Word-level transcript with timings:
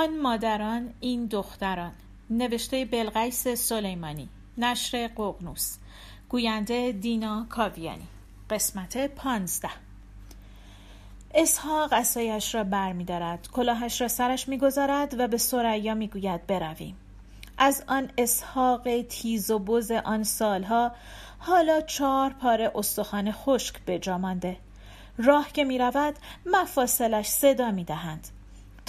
آن 0.00 0.18
مادران 0.18 0.94
این 1.00 1.26
دختران. 1.26 1.92
نوشته 2.30 2.84
بلقیس 2.84 3.48
سلیمانی. 3.48 4.28
نشر 4.58 5.08
ققنوس. 5.08 5.76
گوینده 6.28 6.92
دینا 6.92 7.46
کاویانی. 7.48 8.06
قسمت 8.50 9.06
پانزده. 9.06 9.70
اسحاق 11.34 11.92
اسایش 11.92 12.54
را 12.54 12.64
بر 12.64 12.92
می 12.92 13.04
دارد. 13.04 13.48
کلاهش 13.52 14.00
را 14.00 14.08
سرش 14.08 14.48
می 14.48 14.58
گذارد 14.58 15.20
و 15.20 15.28
به 15.28 15.36
سریا 15.36 15.94
می 15.94 16.08
گوید 16.08 16.46
برویم. 16.46 16.96
از 17.58 17.84
آن 17.86 18.10
اسحاق 18.18 19.02
تیز 19.02 19.50
و 19.50 19.58
بز 19.58 19.90
آن 19.90 20.22
سالها 20.22 20.92
حالا 21.38 21.80
چهار 21.80 22.32
پاره 22.32 22.72
استخوان 22.74 23.32
خشک 23.32 23.80
به 23.84 24.16
مانده. 24.16 24.56
راه 25.18 25.52
که 25.52 25.64
می 25.64 25.78
رود 25.78 26.14
مفاصلش 26.46 27.28
صدا 27.28 27.70
می 27.70 27.84
دهند 27.84 28.28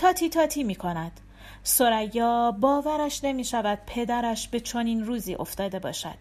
تاتی 0.02 0.30
تاتی 0.30 0.64
می 0.64 0.76
کند 0.76 1.20
سریا 1.64 2.52
باورش 2.52 3.24
نمی 3.24 3.44
شود 3.44 3.80
پدرش 3.88 4.48
به 4.48 4.60
چنین 4.60 5.06
روزی 5.06 5.36
افتاده 5.36 5.80
باشد. 5.80 6.18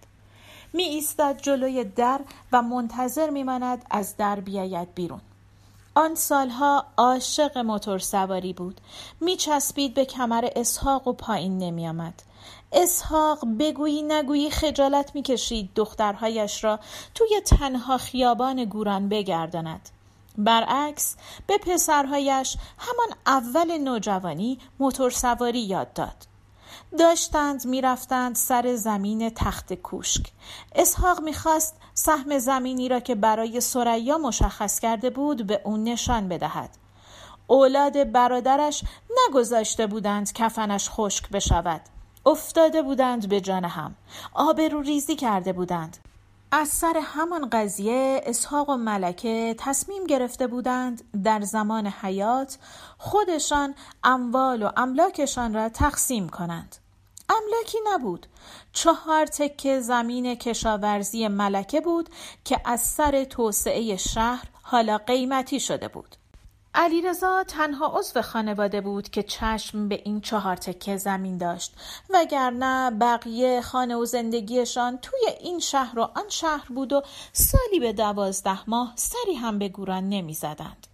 می 0.72 0.82
ایستد 0.82 1.40
جلوی 1.42 1.84
در 1.84 2.20
و 2.52 2.62
منتظر 2.62 3.30
می 3.30 3.42
ماند 3.42 3.84
از 3.90 4.16
در 4.16 4.40
بیاید 4.40 4.94
بیرون. 4.94 5.20
آن 5.94 6.14
سالها 6.14 6.86
عاشق 6.96 7.58
موتور 7.58 7.98
سواری 7.98 8.52
بود. 8.52 8.80
می 9.20 9.36
چسبید 9.36 9.94
به 9.94 10.04
کمر 10.04 10.48
اسحاق 10.56 11.08
و 11.08 11.12
پایین 11.12 11.58
نمی 11.58 11.88
آمد. 11.88 12.22
اسحاق 12.72 13.38
بگویی 13.58 14.02
نگویی 14.02 14.50
خجالت 14.50 15.14
می 15.14 15.22
کشید 15.22 15.70
دخترهایش 15.74 16.64
را 16.64 16.80
توی 17.14 17.40
تنها 17.46 17.98
خیابان 17.98 18.64
گوران 18.64 19.08
بگرداند. 19.08 19.88
برعکس 20.44 21.16
به 21.46 21.58
پسرهایش 21.58 22.56
همان 22.78 23.16
اول 23.26 23.78
نوجوانی 23.78 24.58
موتور 24.80 25.10
سواری 25.10 25.60
یاد 25.60 25.92
داد. 25.92 26.26
داشتند 26.98 27.66
می‌رفتند 27.66 28.36
سر 28.36 28.74
زمین 28.76 29.30
تخت 29.30 29.74
کوشک. 29.74 30.26
اسحاق 30.74 31.20
می‌خواست 31.20 31.76
سهم 31.94 32.38
زمینی 32.38 32.88
را 32.88 33.00
که 33.00 33.14
برای 33.14 33.60
سریا 33.60 34.18
مشخص 34.18 34.80
کرده 34.80 35.10
بود 35.10 35.46
به 35.46 35.60
اون 35.64 35.84
نشان 35.84 36.28
بدهد. 36.28 36.70
اولاد 37.46 38.12
برادرش 38.12 38.84
نگذاشته 39.28 39.86
بودند 39.86 40.32
کفنش 40.32 40.90
خشک 40.90 41.30
بشود. 41.30 41.80
افتاده 42.26 42.82
بودند 42.82 43.28
به 43.28 43.40
جان 43.40 43.64
هم. 43.64 43.94
آبرو 44.34 44.80
ریزی 44.80 45.16
کرده 45.16 45.52
بودند. 45.52 45.98
از 46.52 46.68
سر 46.68 47.00
همان 47.04 47.50
قضیه 47.50 48.20
اسحاق 48.24 48.68
و 48.68 48.76
ملکه 48.76 49.54
تصمیم 49.58 50.04
گرفته 50.04 50.46
بودند 50.46 51.22
در 51.24 51.40
زمان 51.40 51.86
حیات 51.86 52.58
خودشان 52.98 53.74
اموال 54.04 54.62
و 54.62 54.70
املاکشان 54.76 55.54
را 55.54 55.68
تقسیم 55.68 56.28
کنند. 56.28 56.76
املاکی 57.28 57.78
نبود. 57.92 58.26
چهار 58.72 59.26
تکه 59.26 59.80
زمین 59.80 60.34
کشاورزی 60.34 61.28
ملکه 61.28 61.80
بود 61.80 62.08
که 62.44 62.60
از 62.64 62.80
سر 62.80 63.24
توسعه 63.24 63.96
شهر 63.96 64.44
حالا 64.62 64.98
قیمتی 64.98 65.60
شده 65.60 65.88
بود. 65.88 66.16
علیرضا 66.74 67.44
تنها 67.44 67.98
عضو 67.98 68.22
خانواده 68.22 68.80
بود 68.80 69.08
که 69.08 69.22
چشم 69.22 69.88
به 69.88 70.02
این 70.04 70.20
چهار 70.20 70.56
تکه 70.56 70.96
زمین 70.96 71.38
داشت 71.38 71.74
وگرنه 72.10 72.90
بقیه 72.90 73.60
خانه 73.60 73.96
و 73.96 74.04
زندگیشان 74.04 74.98
توی 74.98 75.20
این 75.40 75.58
شهر 75.58 75.98
و 75.98 76.02
آن 76.02 76.28
شهر 76.28 76.66
بود 76.68 76.92
و 76.92 77.02
سالی 77.32 77.80
به 77.80 77.92
دوازده 77.92 78.70
ماه 78.70 78.92
سری 78.96 79.34
هم 79.34 79.58
به 79.58 79.68
گوران 79.68 80.08
نمی 80.08 80.34
زدند. 80.34 80.86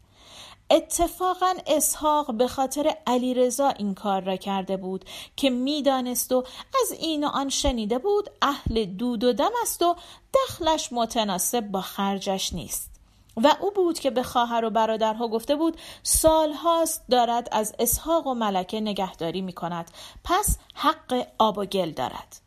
اتفاقا 0.70 1.54
اسحاق 1.66 2.34
به 2.34 2.48
خاطر 2.48 2.96
علیرضا 3.06 3.68
این 3.68 3.94
کار 3.94 4.22
را 4.22 4.36
کرده 4.36 4.76
بود 4.76 5.04
که 5.36 5.50
می‌دانست 5.50 6.32
و 6.32 6.44
از 6.82 6.92
این 6.92 7.24
و 7.24 7.28
آن 7.28 7.48
شنیده 7.48 7.98
بود 7.98 8.30
اهل 8.42 8.84
دود 8.84 9.24
و 9.24 9.32
دم 9.32 9.50
است 9.62 9.82
و 9.82 9.96
دخلش 10.34 10.92
متناسب 10.92 11.60
با 11.60 11.80
خرجش 11.80 12.52
نیست 12.52 12.95
و 13.36 13.56
او 13.60 13.70
بود 13.70 13.98
که 13.98 14.10
به 14.10 14.22
خواهر 14.22 14.64
و 14.64 14.70
برادرها 14.70 15.28
گفته 15.28 15.56
بود 15.56 15.76
سالهاست 16.02 17.02
دارد 17.10 17.48
از 17.52 17.74
اسحاق 17.78 18.26
و 18.26 18.34
ملکه 18.34 18.80
نگهداری 18.80 19.42
می 19.42 19.52
کند 19.52 19.90
پس 20.24 20.58
حق 20.74 21.26
آب 21.38 21.58
و 21.58 21.64
گل 21.64 21.90
دارد. 21.90 22.46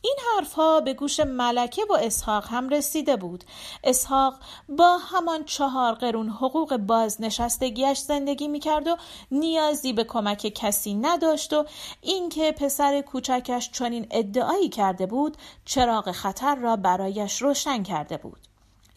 این 0.00 0.16
حرفها 0.34 0.80
به 0.80 0.94
گوش 0.94 1.20
ملکه 1.20 1.82
و 1.90 1.92
اسحاق 1.92 2.46
هم 2.48 2.68
رسیده 2.68 3.16
بود. 3.16 3.44
اسحاق 3.84 4.34
با 4.68 4.98
همان 4.98 5.44
چهار 5.44 5.94
قرون 5.94 6.28
حقوق 6.28 6.76
بازنشستگیش 6.76 7.98
زندگی 7.98 8.48
می‌کرد 8.48 8.86
و 8.86 8.96
نیازی 9.30 9.92
به 9.92 10.04
کمک 10.04 10.38
کسی 10.54 10.94
نداشت 10.94 11.52
و 11.52 11.64
اینکه 12.00 12.52
پسر 12.52 13.00
کوچکش 13.00 13.70
چنین 13.70 14.06
ادعایی 14.10 14.68
کرده 14.68 15.06
بود 15.06 15.36
چراغ 15.64 16.12
خطر 16.12 16.54
را 16.54 16.76
برایش 16.76 17.42
روشن 17.42 17.82
کرده 17.82 18.16
بود. 18.16 18.47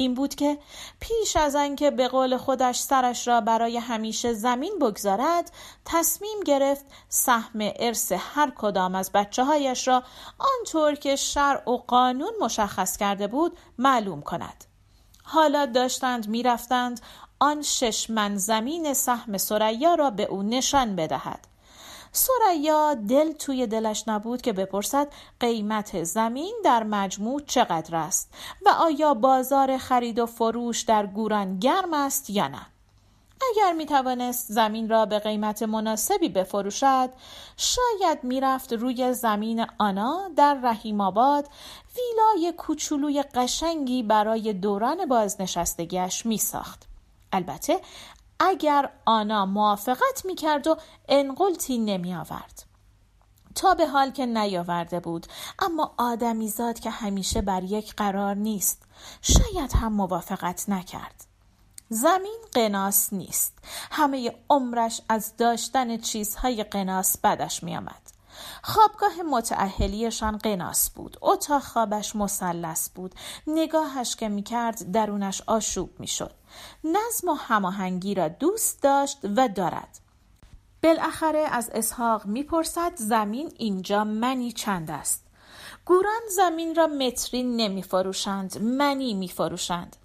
این 0.02 0.14
بود 0.14 0.36
که 0.36 0.58
پیش 1.00 1.36
از 1.36 1.56
آنکه 1.56 1.92
به 1.92 2.08
قول 2.08 2.38
خودش 2.38 2.80
سرش 2.80 3.28
را 3.28 3.42
برای 3.42 3.78
همیشه 3.78 4.34
زمین 4.34 4.80
بگذارد 4.80 5.52
تصمیم 5.86 6.40
گرفت 6.46 6.86
سهم 7.10 7.72
ارث 7.80 8.12
هر 8.12 8.52
کدام 8.56 8.96
از 8.96 9.12
بچه 9.12 9.44
هایش 9.44 9.88
را 9.88 10.04
آنطور 10.40 10.96
که 10.96 11.16
شرع 11.16 11.70
و 11.70 11.78
قانون 11.78 12.32
مشخص 12.42 12.98
کرده 12.98 13.28
بود 13.28 13.58
معلوم 13.78 14.22
کند. 14.22 14.66
حالا 15.24 15.66
داشتند 15.66 16.28
می‌رفتند 16.28 17.02
آن 17.40 17.62
شش 17.62 18.10
من 18.10 18.38
زمین 18.38 18.94
سهم 18.94 19.38
سریا 19.38 19.96
را 19.96 20.10
به 20.10 20.24
او 20.24 20.44
نشان 20.44 20.96
بدهد. 20.96 21.51
سریا 22.12 22.94
دل 22.94 23.32
توی 23.32 23.68
دلش 23.68 24.04
نبود 24.08 24.42
که 24.42 24.54
بپرسد 24.54 25.08
قیمت 25.40 26.04
زمین 26.04 26.56
در 26.64 26.84
مجموع 26.84 27.42
چقدر 27.48 27.96
است 27.96 28.34
و 28.66 28.70
آیا 28.70 29.14
بازار 29.14 29.78
خرید 29.78 30.20
و 30.20 30.26
فروش 30.26 30.82
در 30.82 31.06
گوران 31.06 31.60
گرم 31.60 31.94
است 31.94 32.30
یا 32.30 32.48
نه 32.48 32.68
اگر 33.50 33.74
می 33.74 33.86
توانست 33.86 34.52
زمین 34.52 34.90
را 34.90 35.06
به 35.06 35.20
قیمت 35.20 35.64
مناسبی 35.64 36.30
بفروشد 36.30 37.10
شاید 37.58 38.24
می‌رفت 38.24 38.74
روی 38.74 39.14
زمین 39.14 39.66
آنا 39.78 40.30
در 40.36 40.54
رحیم 40.64 41.02
آباد 41.02 41.48
ویلای 41.96 42.54
کوچولوی 42.58 43.24
قشنگی 43.24 44.04
برای 44.04 44.54
دوران 44.54 45.06
بازنشستگیش 45.06 46.26
می 46.26 46.38
ساخت. 46.38 46.88
البته 47.34 47.80
اگر 48.44 48.90
آنا 49.06 49.46
موافقت 49.46 50.26
می‌کرد 50.26 50.68
و 50.68 50.78
انقلتی 51.10 51.78
نمی 51.78 52.16
آورد. 52.16 52.64
تا 53.56 53.74
به 53.74 53.88
حال 53.88 54.12
که 54.12 54.26
نیاورده 54.26 55.00
بود. 55.00 55.28
اما 55.60 55.94
آدمیزاد 55.98 56.80
که 56.80 56.90
همیشه 56.90 57.42
بر 57.42 57.64
یک 57.64 57.96
قرار 57.96 58.36
نیست. 58.36 58.84
شاید 59.22 59.74
هم 59.74 59.94
موافقت 59.94 60.70
نکرد. 60.70 61.26
زمین 61.90 62.40
قناس 62.52 63.14
نیست. 63.14 63.58
همه 63.92 64.36
عمرش 64.50 65.02
از 65.10 65.38
داشتن 65.38 65.98
چیزهای 65.98 66.64
قناس 66.64 67.18
بدش 67.18 67.64
میآمد. 67.64 68.02
خوابگاه 68.64 69.22
متعهلیشان 69.32 70.38
قناس 70.38 70.90
بود. 70.90 71.18
اتاق 71.22 71.64
خوابش 71.64 72.16
مثلث 72.16 72.90
بود. 72.90 73.16
نگاهش 73.48 74.16
که 74.16 74.30
می‌کرد 74.30 74.92
درونش 74.92 75.42
آشوب 75.48 76.00
می‌شد. 76.00 76.41
نظم 76.84 77.28
و 77.28 77.34
هماهنگی 77.34 78.16
را 78.16 78.28
دوست 78.28 78.84
داشت 78.84 79.18
و 79.24 79.48
دارد. 79.48 80.00
بالاخره 80.84 81.40
از 81.40 81.70
اسحاق 81.70 82.26
می‌پرسد 82.26 82.92
زمین 82.96 83.52
اینجا 83.58 84.04
منی 84.04 84.52
چند 84.52 84.92
است؟ 84.92 85.26
گوران 85.86 86.22
زمین 86.36 86.76
را 86.76 86.88
متری 86.88 87.44
نمیفروشند 87.44 88.62
منی 88.62 89.14
میفروشند. 89.14 89.96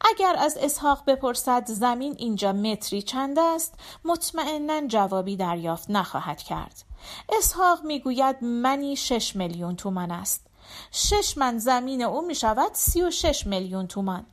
اگر 0.00 0.36
از 0.38 0.56
اسحاق 0.60 1.02
بپرسد 1.06 1.66
زمین 1.66 2.14
اینجا 2.18 2.52
متری 2.52 3.02
چند 3.02 3.38
است 3.38 3.74
مطمئنا 4.04 4.86
جوابی 4.86 5.36
دریافت 5.36 5.90
نخواهد 5.90 6.42
کرد. 6.42 6.84
اسحاق 7.28 7.84
می‌گوید 7.84 8.44
منی 8.44 8.96
شش 8.96 9.36
میلیون 9.36 9.76
تومان 9.76 10.10
است. 10.10 10.46
شش 10.90 11.38
من 11.38 11.58
زمین 11.58 12.02
او 12.02 12.26
می 12.26 12.34
شود 12.34 12.70
سی 12.74 13.02
و 13.02 13.10
شش 13.10 13.46
میلیون 13.46 13.86
تومان. 13.86 14.26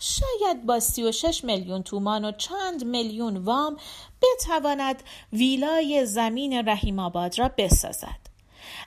شاید 0.00 0.66
با 0.66 0.80
سی 0.80 1.02
و 1.02 1.12
شش 1.12 1.44
میلیون 1.44 1.82
تومان 1.82 2.24
و 2.24 2.32
چند 2.32 2.84
میلیون 2.84 3.36
وام 3.36 3.76
بتواند 4.22 5.02
ویلای 5.32 6.06
زمین 6.06 6.68
رحیم 6.68 6.98
آباد 6.98 7.38
را 7.38 7.50
بسازد. 7.58 8.26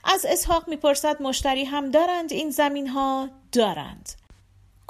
از 0.03 0.25
اسحاق 0.29 0.69
می‌پرسد 0.69 1.21
مشتری 1.21 1.63
هم 1.63 1.91
دارند 1.91 2.33
این 2.33 2.49
زمین 2.49 2.87
ها 2.87 3.29
دارند. 3.51 4.09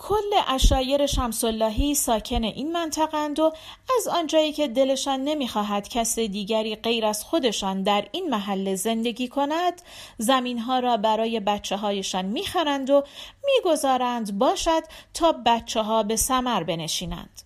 کل 0.01 0.33
اشایر 0.47 1.05
شمساللهی 1.05 1.95
ساکن 1.95 2.43
این 2.43 2.71
منطقند 2.71 3.39
و 3.39 3.53
از 3.97 4.07
آنجایی 4.07 4.53
که 4.53 4.67
دلشان 4.67 5.23
نمی‌خواهد 5.23 5.89
کس 5.89 6.19
دیگری 6.19 6.75
غیر 6.75 7.05
از 7.05 7.23
خودشان 7.23 7.83
در 7.83 8.07
این 8.11 8.29
محله 8.29 8.75
زندگی 8.75 9.27
کند 9.27 9.81
زمینها 10.17 10.79
را 10.79 10.97
برای 10.97 11.39
بچه 11.39 11.77
هایشان 11.77 12.25
می‌خرند 12.25 12.89
و 12.89 13.03
می‌گذارند 13.45 14.37
باشد 14.37 14.83
تا 15.13 15.31
بچه 15.45 15.81
ها 15.81 16.03
به 16.03 16.15
سمر 16.15 16.63
بنشینند. 16.63 17.41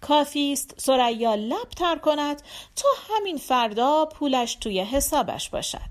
کافی 0.00 0.52
است 0.52 0.74
سریا 0.76 1.34
لب 1.34 1.68
تر 1.76 1.96
کند 1.96 2.42
تا 2.76 2.88
همین 3.08 3.36
فردا 3.36 4.06
پولش 4.06 4.54
توی 4.54 4.80
حسابش 4.80 5.48
باشد. 5.48 5.90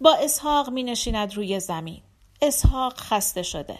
با 0.00 0.14
اسحاق 0.14 0.70
می 0.70 0.82
نشیند 0.82 1.34
روی 1.34 1.60
زمین. 1.60 2.00
اسحاق 2.42 2.96
خسته 2.96 3.42
شده. 3.42 3.78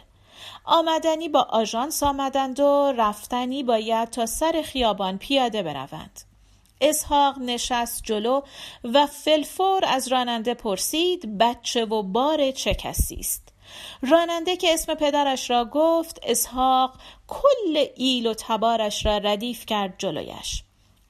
آمدنی 0.65 1.29
با 1.29 1.41
آژانس 1.41 2.03
آمدند 2.03 2.61
و 2.61 2.93
رفتنی 2.97 3.63
باید 3.63 4.11
تا 4.11 4.27
سر 4.27 4.63
خیابان 4.65 5.19
پیاده 5.19 5.63
بروند. 5.63 6.21
اسحاق 6.81 7.39
نشست 7.39 8.03
جلو 8.05 8.41
و 8.85 9.07
فلفور 9.07 9.85
از 9.87 10.09
راننده 10.09 10.55
پرسید 10.55 11.39
بچه 11.39 11.85
و 11.85 12.03
بار 12.03 12.51
چه 12.51 12.75
کسی 12.75 13.15
است؟ 13.15 13.49
راننده 14.03 14.57
که 14.57 14.75
اسم 14.75 14.95
پدرش 14.95 15.51
را 15.51 15.65
گفت 15.65 16.21
اسحاق 16.23 16.95
کل 17.29 17.87
ایل 17.97 18.27
و 18.27 18.35
تبارش 18.35 19.07
را 19.07 19.19
ردیف 19.19 19.67
کرد 19.67 19.95
جلویش. 19.99 20.63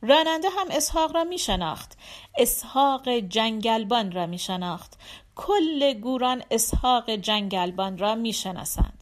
راننده 0.02 0.48
هم 0.48 0.66
اسحاق 0.70 1.14
را 1.14 1.24
می 1.24 1.38
شناخت 1.38 1.98
اسحاق 2.36 3.08
جنگلبان 3.08 4.12
را 4.12 4.26
می 4.26 4.38
شناخت 4.38 4.98
کل 5.36 5.92
گوران 5.92 6.42
اسحاق 6.50 7.10
جنگلبان 7.10 7.98
را 7.98 8.14
می 8.14 8.32
شناسند 8.32 9.01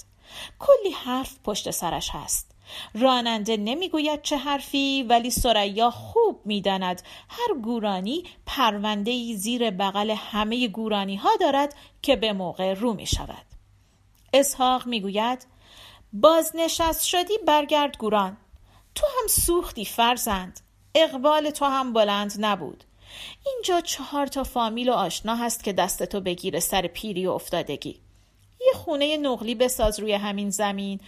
کلی 0.58 0.90
حرف 0.90 1.36
پشت 1.44 1.70
سرش 1.70 2.10
هست. 2.12 2.50
راننده 2.94 3.56
نمی‌گوید 3.56 4.22
چه 4.22 4.36
حرفی 4.36 5.02
ولی 5.02 5.30
سریا 5.30 5.90
خوب 5.90 6.40
می‌داند. 6.44 7.02
هر 7.28 7.54
گورانی 7.62 8.24
پرونده 8.46 9.34
زیر 9.34 9.70
بغل 9.70 10.10
همه 10.10 10.68
گورانی 10.68 11.16
ها 11.16 11.30
دارد 11.40 11.74
که 12.02 12.16
به 12.16 12.32
موقع 12.32 12.74
رو 12.74 12.94
می 12.94 13.06
شود 13.06 13.46
اسحاق 14.32 14.86
می‌گوید 14.86 15.46
بازنشست 16.12 17.04
شدی 17.04 17.38
برگرد 17.46 17.98
گوران. 17.98 18.36
تو 18.94 19.06
هم 19.06 19.28
سوختی 19.28 19.84
فرزند. 19.84 20.60
اقبال 20.94 21.50
تو 21.50 21.64
هم 21.64 21.92
بلند 21.92 22.34
نبود. 22.38 22.84
اینجا 23.46 23.80
چهار 23.80 24.26
تا 24.26 24.44
فامیل 24.44 24.88
و 24.88 24.92
آشنا 24.92 25.36
هست 25.36 25.64
که 25.64 25.72
دست 25.72 26.02
تو 26.02 26.20
بگیره 26.20 26.60
سر 26.60 26.86
پیری 26.86 27.26
و 27.26 27.30
افتادگی. 27.30 28.00
یه 28.66 28.72
خونه 28.72 29.16
نقلی 29.16 29.54
بساز 29.54 30.00
روی 30.00 30.12
همین 30.12 30.50
زمین. 30.50 31.00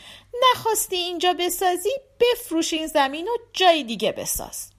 نخواستی 0.42 0.96
اینجا 0.96 1.34
بسازی 1.38 1.90
بفروش 2.20 2.72
این 2.72 2.86
زمین 2.86 3.28
و 3.28 3.32
جای 3.52 3.84
دیگه 3.84 4.12
بساز. 4.12 4.70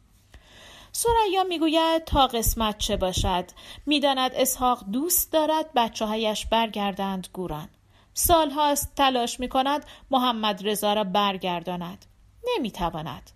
سریا 0.92 1.44
می‌گوید 1.44 2.04
تا 2.04 2.28
قسمت 2.28 2.78
چه 2.78 2.98
باشد؟ 2.98 3.46
می‌داند 3.86 4.32
اسحاق 4.36 4.84
دوست 4.92 5.32
دارد 5.32 5.74
بچه 5.76 6.06
هایش 6.06 6.46
برگردند 6.46 7.28
گوران. 7.34 7.70
سالهاست 8.14 8.96
تلاش 8.96 9.40
می 9.40 9.50
کند 9.50 9.86
محمد 10.12 10.68
رضا 10.68 10.94
را 10.94 11.04
برگرداند. 11.04 12.06
نمی‌تواند. 12.44 13.32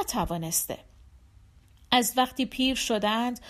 نتوانسته. 0.00 0.78
از 1.90 2.12
وقتی 2.16 2.46
پیر 2.46 2.74
شدند 2.74 3.40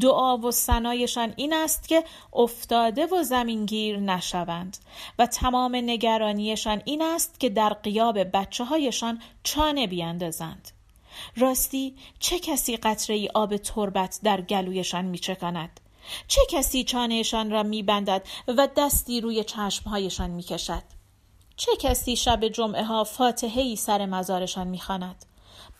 دعا 0.00 0.38
و 0.38 0.50
سنایشان 0.50 1.34
این 1.36 1.52
است 1.52 1.88
که 1.88 2.04
افتاده 2.32 3.06
و 3.06 3.22
زمینگیر 3.22 3.98
نشوند. 3.98 4.76
و 5.18 5.26
تمام 5.26 5.76
نگرانیشان 5.76 6.82
این 6.84 7.02
است 7.02 7.40
که 7.40 7.48
در 7.48 7.68
قیاب 7.68 8.18
بچه 8.36 8.64
هایشان 8.64 9.22
چانه 9.42 9.86
بیاندازند 9.86 10.70
راستی 11.36 11.96
چه 12.18 12.38
کسی 12.38 12.76
قطره 12.76 13.16
ای 13.16 13.28
آب 13.34 13.56
تربت 13.56 14.20
در 14.22 14.40
گلویشان 14.40 15.04
میچکاند 15.04 15.80
چه 16.28 16.40
کسی 16.50 16.84
چانهشان 16.84 17.50
را 17.50 17.62
میبندد 17.62 18.26
و 18.48 18.68
دستی 18.76 19.20
روی 19.20 19.44
چشمهایشان 19.44 20.30
می‌کشد؟ 20.30 20.82
چه 21.56 21.76
کسی 21.76 22.16
شب 22.16 22.48
جمعه 22.48 22.84
ها 22.84 23.04
فاتحه 23.04 23.74
سر 23.74 24.06
مزارشان 24.06 24.66
می‌خواند؟ 24.66 25.24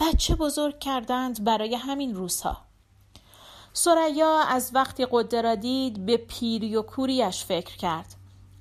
بچه 0.00 0.34
بزرگ 0.34 0.78
کردند 0.78 1.44
برای 1.44 1.74
همین 1.74 2.14
روزها. 2.14 2.56
سریا 3.72 4.40
از 4.48 4.70
وقتی 4.74 5.06
قده 5.10 5.42
را 5.42 5.54
دید 5.54 6.06
به 6.06 6.16
پیری 6.16 6.76
و 6.76 6.82
کوریش 6.82 7.44
فکر 7.44 7.76
کرد. 7.76 8.14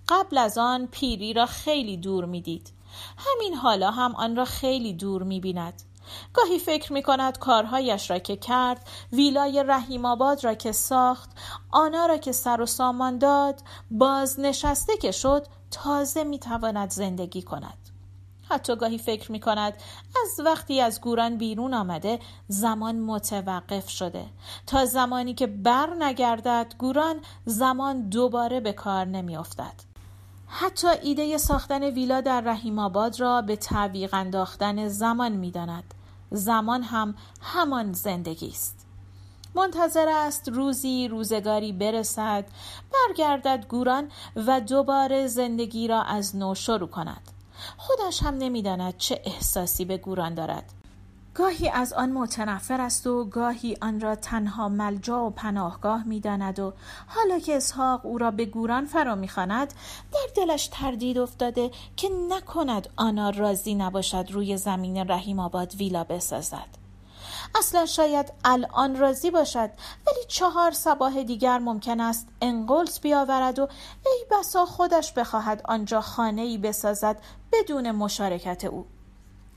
قبل 0.09 0.37
از 0.37 0.57
آن 0.57 0.87
پیری 0.87 1.33
را 1.33 1.45
خیلی 1.45 1.97
دور 1.97 2.25
می‌دید. 2.25 2.73
همین 3.17 3.53
حالا 3.53 3.91
هم 3.91 4.15
آن 4.15 4.35
را 4.35 4.45
خیلی 4.45 4.93
دور 4.93 5.23
می‌بیند. 5.23 5.83
گاهی 6.33 6.59
فکر 6.59 6.93
می 6.93 7.03
کند 7.03 7.39
کارهایش 7.39 8.11
را 8.11 8.19
که 8.19 8.35
کرد 8.35 8.87
ویلای 9.13 9.63
رحیم 9.67 10.05
آباد 10.05 10.43
را 10.43 10.53
که 10.53 10.71
ساخت 10.71 11.29
آنها 11.71 12.05
را 12.05 12.17
که 12.17 12.31
سر 12.31 12.61
و 12.61 12.65
سامان 12.65 13.17
داد 13.17 13.61
باز 13.91 14.39
نشسته 14.39 14.97
که 14.97 15.11
شد 15.11 15.47
تازه 15.71 16.23
می 16.23 16.39
تواند 16.39 16.89
زندگی 16.91 17.41
کند. 17.41 17.86
حتی 18.49 18.75
گاهی 18.75 18.97
فکر 18.97 19.31
می 19.31 19.39
کند 19.39 19.73
از 20.23 20.45
وقتی 20.45 20.81
از 20.81 21.01
گوران 21.01 21.37
بیرون 21.37 21.73
آمده 21.73 22.19
زمان 22.47 22.99
متوقف 22.99 23.89
شده 23.89 24.25
تا 24.67 24.85
زمانی 24.85 25.33
که 25.33 25.47
بر 25.47 25.89
نگردد 25.99 26.75
گوران 26.77 27.15
زمان 27.45 28.09
دوباره 28.09 28.59
به 28.59 28.73
کار 28.73 29.05
نمی 29.05 29.37
افتد. 29.37 29.73
حتی 30.47 30.87
ایده 30.87 31.37
ساختن 31.37 31.83
ویلا 31.83 32.21
در 32.21 32.41
رحیم 32.41 32.79
آباد 32.79 33.19
را 33.19 33.41
به 33.41 33.55
تعویق 33.55 34.13
انداختن 34.13 34.87
زمان 34.87 35.31
می 35.31 35.51
داند. 35.51 35.93
زمان 36.31 36.83
هم 36.83 37.15
همان 37.41 37.93
زندگی 37.93 38.49
است 38.49 38.85
منتظر 39.55 40.09
است 40.09 40.49
روزی 40.49 41.07
روزگاری 41.07 41.71
برسد 41.71 42.45
برگردد 42.93 43.65
گوران 43.69 44.11
و 44.35 44.61
دوباره 44.61 45.27
زندگی 45.27 45.87
را 45.87 46.01
از 46.01 46.35
نو 46.35 46.55
شروع 46.55 46.89
کند 46.89 47.31
خودش 47.77 48.23
هم 48.23 48.37
نمی‌داند 48.37 48.97
چه 48.97 49.21
احساسی 49.25 49.85
به 49.85 49.97
گوران 49.97 50.33
دارد. 50.33 50.73
گاهی 51.33 51.69
از 51.69 51.93
آن 51.93 52.11
متنفر 52.11 52.81
است 52.81 53.07
و 53.07 53.25
گاهی 53.25 53.77
آن 53.81 53.99
را 53.99 54.15
تنها 54.15 54.69
ملجا 54.69 55.25
و 55.25 55.29
پناهگاه 55.29 56.03
می‌داند 56.03 56.59
و 56.59 56.73
حالا 57.07 57.39
که 57.39 57.57
اسحاق 57.57 58.05
او 58.05 58.17
را 58.17 58.31
به 58.31 58.45
گوران 58.45 58.85
فرا 58.85 59.15
می‌خواند 59.15 59.73
در 60.11 60.19
دلش 60.35 60.67
تردید 60.67 61.17
افتاده 61.17 61.71
که 61.95 62.09
نکند 62.29 62.89
آنا 62.95 63.29
راضی 63.29 63.75
نباشد 63.75 64.27
روی 64.31 64.57
زمین 64.57 64.97
رحیم 64.97 65.39
آباد 65.39 65.75
ویلا 65.75 66.03
بسازد. 66.03 66.86
اصلا 67.55 67.85
شاید 67.85 68.33
الان 68.45 68.95
راضی 68.95 69.31
باشد 69.31 69.69
ولی 70.07 70.25
چهار 70.27 70.71
سباه 70.71 71.23
دیگر 71.23 71.59
ممکن 71.59 71.99
است 71.99 72.27
انقلس 72.41 72.99
بیاورد 72.99 73.59
و 73.59 73.67
ای 74.05 74.25
بسا 74.31 74.65
خودش 74.65 75.13
بخواهد 75.13 75.61
آنجا 75.65 76.01
خانه 76.01 76.41
ای 76.41 76.57
بسازد 76.57 77.21
بدون 77.51 77.91
مشارکت 77.91 78.65
او. 78.65 78.85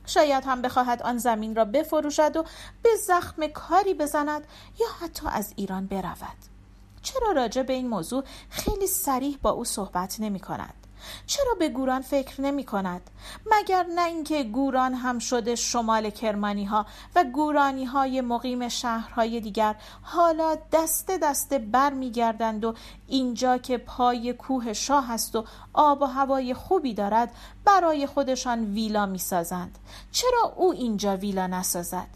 شاید 0.06 0.44
هم 0.44 0.62
بخواهد 0.62 1.02
آن 1.02 1.18
زمین 1.18 1.56
را 1.56 1.64
بفروشد 1.64 2.36
و 2.36 2.44
به 2.82 2.90
زخم 3.06 3.46
کاری 3.46 3.94
بزند 3.94 4.46
یا 4.80 4.86
حتی 5.00 5.26
از 5.32 5.52
ایران 5.56 5.86
برود. 5.86 6.36
چرا 7.02 7.32
راجع 7.32 7.62
به 7.62 7.72
این 7.72 7.88
موضوع 7.88 8.24
خیلی 8.50 8.86
سریح 8.86 9.38
با 9.42 9.50
او 9.50 9.64
صحبت 9.64 10.16
نمی 10.20 10.40
کند 10.40 10.79
چرا 11.26 11.54
به 11.58 11.68
گوران 11.68 12.02
فکر 12.02 12.40
نمی 12.40 12.64
کند؟ 12.64 13.10
مگر 13.52 13.86
نه 13.94 14.04
اینکه 14.04 14.44
گوران 14.44 14.94
هم 14.94 15.18
شده 15.18 15.54
شمال 15.54 16.10
کرمانی 16.10 16.64
ها 16.64 16.86
و 17.16 17.24
گورانی 17.24 17.84
های 17.84 18.20
مقیم 18.20 18.68
شهرهای 18.68 19.40
دیگر 19.40 19.74
حالا 20.02 20.56
دسته 20.72 21.18
دسته 21.18 21.58
بر 21.58 21.92
می 21.92 22.10
گردند 22.10 22.64
و 22.64 22.74
اینجا 23.06 23.58
که 23.58 23.78
پای 23.78 24.32
کوه 24.32 24.72
شاه 24.72 25.12
است 25.12 25.36
و 25.36 25.44
آب 25.72 26.02
و 26.02 26.04
هوای 26.04 26.54
خوبی 26.54 26.94
دارد 26.94 27.34
برای 27.64 28.06
خودشان 28.06 28.64
ویلا 28.64 29.06
می 29.06 29.18
سازند. 29.18 29.78
چرا 30.12 30.52
او 30.56 30.72
اینجا 30.72 31.16
ویلا 31.16 31.46
نسازد؟ 31.46 32.08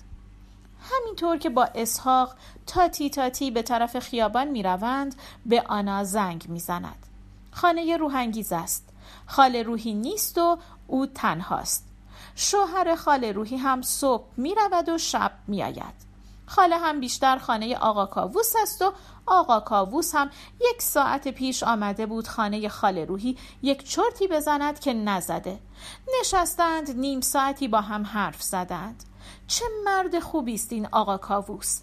همینطور 0.90 1.38
که 1.38 1.50
با 1.50 1.64
اسحاق 1.64 2.34
تاتی 2.66 3.10
تاتی 3.10 3.50
به 3.50 3.62
طرف 3.62 3.98
خیابان 3.98 4.48
می 4.48 4.62
روند 4.62 5.14
به 5.46 5.62
آنا 5.62 6.04
زنگ 6.04 6.44
می 6.48 6.60
زند. 6.60 7.03
خانه 7.54 7.96
روحانگیز 7.96 8.52
است. 8.52 8.88
خاله 9.26 9.62
روحی 9.62 9.94
نیست 9.94 10.38
و 10.38 10.58
او 10.86 11.06
تنهاست. 11.06 11.86
شوهر 12.34 12.94
خاله 12.94 13.32
روحی 13.32 13.56
هم 13.56 13.82
صبح 13.82 14.24
می 14.36 14.54
رود 14.54 14.88
و 14.88 14.98
شب 14.98 15.32
می 15.46 15.62
آید 15.62 16.04
خاله 16.46 16.78
هم 16.78 17.00
بیشتر 17.00 17.38
خانه 17.38 17.76
آقا 17.76 18.06
کاووس 18.06 18.52
است 18.62 18.82
و 18.82 18.92
آقا 19.26 19.60
کاووس 19.60 20.14
هم 20.14 20.30
یک 20.60 20.82
ساعت 20.82 21.28
پیش 21.28 21.62
آمده 21.62 22.06
بود 22.06 22.28
خانه 22.28 22.68
خاله 22.68 23.04
روحی 23.04 23.38
یک 23.62 23.88
چرتی 23.88 24.28
بزند 24.28 24.80
که 24.80 24.92
نزده. 24.92 25.60
نشستند 26.20 26.96
نیم 26.96 27.20
ساعتی 27.20 27.68
با 27.68 27.80
هم 27.80 28.02
حرف 28.02 28.42
زدند. 28.42 29.04
چه 29.46 29.64
مرد 29.84 30.18
خوبی 30.18 30.54
است 30.54 30.72
این 30.72 30.88
آقا 30.92 31.16
کاووس. 31.16 31.80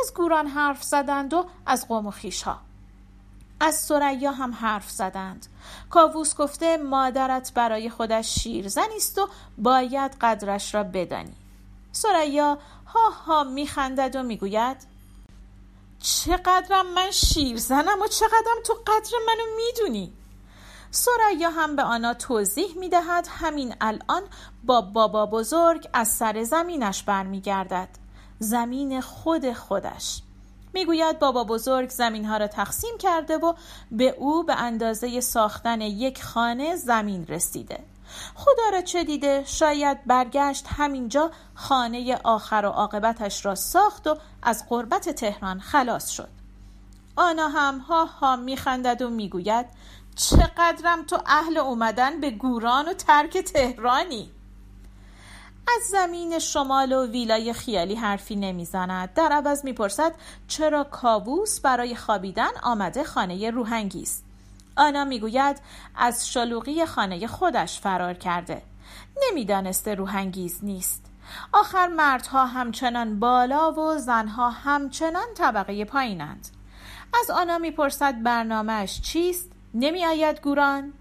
از 0.00 0.14
گوران 0.14 0.46
حرف 0.46 0.82
زدند 0.82 1.34
و 1.34 1.46
از 1.66 1.88
قوم 1.88 2.06
و 2.06 2.10
خیش 2.10 2.44
از 3.64 3.74
سریا 3.74 4.32
هم 4.32 4.54
حرف 4.54 4.90
زدند. 4.90 5.46
کاووس 5.90 6.36
گفته 6.36 6.76
مادرت 6.76 7.52
برای 7.54 7.90
خودش 7.90 8.34
شیرزنی 8.34 8.96
است 8.96 9.18
و 9.18 9.28
باید 9.58 10.16
قدرش 10.20 10.74
را 10.74 10.82
بدانی. 10.82 11.34
سریا 11.92 12.58
ها 12.86 13.10
ها 13.10 13.44
میخندد 13.44 14.16
و 14.16 14.22
می‌گوید 14.22 14.76
چقدرم 16.02 16.86
من 16.94 17.10
شیرزنم 17.10 18.02
و 18.02 18.06
چقدرم 18.06 18.62
تو 18.66 18.74
قدر 18.86 19.12
منو 19.26 19.56
می‌دونی؟ 19.56 20.12
سریا 20.90 21.50
هم 21.50 21.76
به 21.76 21.82
آنا 21.82 22.14
توضیح 22.14 22.78
می 22.78 22.88
دهد 22.88 23.28
همین 23.30 23.74
الان 23.80 24.22
با 24.64 24.80
بابا 24.80 25.26
بزرگ 25.26 25.88
از 25.92 26.08
سر 26.08 26.42
زمینش 26.42 27.02
برمیگردد. 27.02 27.88
زمین 28.38 29.00
خود 29.00 29.52
خودش. 29.52 30.22
می‌گوید 30.74 31.18
بابا 31.18 31.44
بزرگ 31.44 31.88
زمین 31.88 32.24
ها 32.24 32.36
را 32.36 32.46
تقسیم 32.46 32.98
کرده 32.98 33.38
و 33.38 33.54
به 33.90 34.14
او 34.18 34.42
به 34.42 34.54
اندازه 34.54 35.20
ساختن 35.20 35.80
یک 35.80 36.22
خانه 36.22 36.76
زمین 36.76 37.26
رسیده. 37.26 37.84
خدا 38.34 38.68
را 38.72 38.80
چه 38.80 39.04
دیده؟ 39.04 39.42
شاید 39.46 40.04
برگشت 40.06 40.66
همینجا 40.68 41.30
خانه 41.54 42.16
آخر 42.24 42.62
و 42.64 42.68
عاقبتش 42.68 43.46
را 43.46 43.54
ساخت 43.54 44.06
و 44.06 44.16
از 44.42 44.68
قربت 44.68 45.08
تهران 45.08 45.60
خلاص 45.60 46.10
شد. 46.10 46.28
آنا 47.16 47.48
هم 47.48 47.78
ها 47.78 48.04
ها 48.04 48.36
میخندد 48.36 49.02
و 49.02 49.10
می‌گوید 49.10 49.66
چقدرم 50.16 51.04
تو 51.04 51.18
اهل 51.26 51.58
اومدن 51.58 52.20
به 52.20 52.30
گوران 52.30 52.88
و 52.88 52.92
ترک 52.92 53.38
تهرانی؟ 53.38 54.33
از 55.68 55.82
زمین 55.90 56.38
شمال 56.38 56.92
و 56.92 57.06
ویلای 57.06 57.52
خیالی 57.52 57.94
حرفی 57.94 58.36
نمی‌زند. 58.36 59.14
در 59.14 59.32
عوض 59.32 59.64
می‌پرسد 59.64 60.14
چرا 60.48 60.84
کابوس 60.84 61.60
برای 61.60 61.96
خوابیدن 61.96 62.50
آمده 62.62 63.04
خانه 63.04 63.50
روحنگی 63.50 64.02
است 64.02 64.24
آنا 64.76 65.04
می‌گوید 65.04 65.60
از 65.96 66.28
شلوغی 66.28 66.86
خانه 66.86 67.26
خودش 67.26 67.80
فرار 67.80 68.14
کرده. 68.14 68.62
نمی‌دانسته 69.22 69.94
روحنگیز 69.94 70.58
نیست. 70.62 71.04
آخر 71.52 71.86
مردها 71.86 72.46
همچنان 72.46 73.20
بالا 73.20 73.72
و 73.72 73.98
زنها 73.98 74.50
همچنان 74.50 75.26
طبقه 75.36 75.84
پایینند 75.84 76.48
از 77.20 77.30
آنا 77.30 77.58
می‌پرسد 77.58 78.22
برنامهش 78.22 79.00
چیست؟ 79.00 79.50
نمی 79.74 80.04
آید 80.04 80.40
گوران؟ 80.40 80.92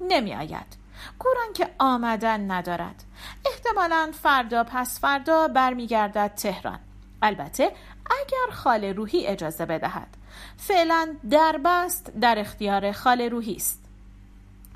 نمی 0.00 0.34
آید 0.34 0.85
گوران 1.18 1.52
که 1.54 1.70
آمدن 1.78 2.50
ندارد. 2.50 3.04
احتمالا 3.46 4.12
فردا 4.22 4.64
پس 4.64 5.00
فردا 5.00 5.48
برمیگردد 5.48 6.32
تهران. 6.36 6.78
البته 7.22 7.72
اگر 8.06 8.54
خال 8.54 8.84
روحی 8.84 9.26
اجازه 9.26 9.66
بدهد. 9.66 10.08
فعلا 10.56 11.14
دربست 11.30 12.12
در 12.20 12.38
اختیار 12.38 12.92
خال 12.92 13.20
روحی 13.20 13.56
است. 13.56 13.82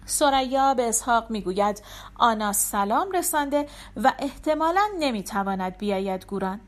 سریا 0.07 0.75
به 0.75 0.89
اسحاق 0.89 1.31
می‌گوید 1.31 1.83
آنا 2.15 2.53
سلام 2.53 3.13
رسانده 3.13 3.67
و 3.97 4.13
احتمالا 4.19 4.89
نمی‌تواند 4.99 5.79
بیاید 5.79 6.27
گوران. 6.27 6.61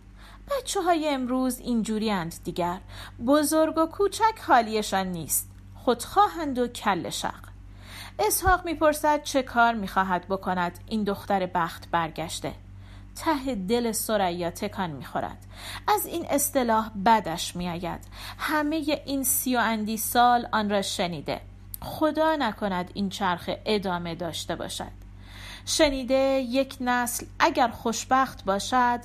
بچه 0.50 0.82
های 0.82 1.08
امروز 1.08 1.58
اینجوری 1.58 2.10
اند 2.10 2.34
دیگر. 2.44 2.80
بزرگ 3.26 3.78
و 3.78 3.86
کوچک 3.86 4.38
حالیشان 4.46 5.06
نیست. 5.06 5.50
خودخواهند 5.74 6.58
و 6.58 6.68
کل 6.68 7.10
شق 7.10 7.51
اسحاق 8.18 8.64
می‌پرسد 8.64 9.22
چه 9.22 9.42
کار 9.42 9.74
می‌خواهد 9.74 10.28
بکند. 10.28 10.78
این 10.86 11.04
دختر 11.04 11.46
بخت 11.46 11.90
برگشته. 11.90 12.52
ته 13.16 13.54
دل 13.54 13.92
سریا 13.92 14.50
تکان 14.50 14.90
می‌خورد. 14.90 15.46
از 15.88 16.06
این 16.06 16.26
اصطلاح 16.30 16.90
بدش 17.06 17.56
میآید. 17.56 18.00
همه 18.38 19.00
این 19.06 19.24
سی 19.24 19.56
و 19.56 19.58
اندی 19.58 19.96
سال 19.96 20.48
آن 20.52 20.70
را 20.70 20.82
شنیده. 20.82 21.40
خدا 21.80 22.36
نکند 22.36 22.90
این 22.94 23.08
چرخ 23.08 23.50
ادامه 23.66 24.14
داشته 24.14 24.56
باشد. 24.56 25.02
شنیده 25.66 26.44
یک 26.48 26.76
نسل 26.80 27.26
اگر 27.38 27.68
خوشبخت 27.68 28.44
باشد 28.44 29.00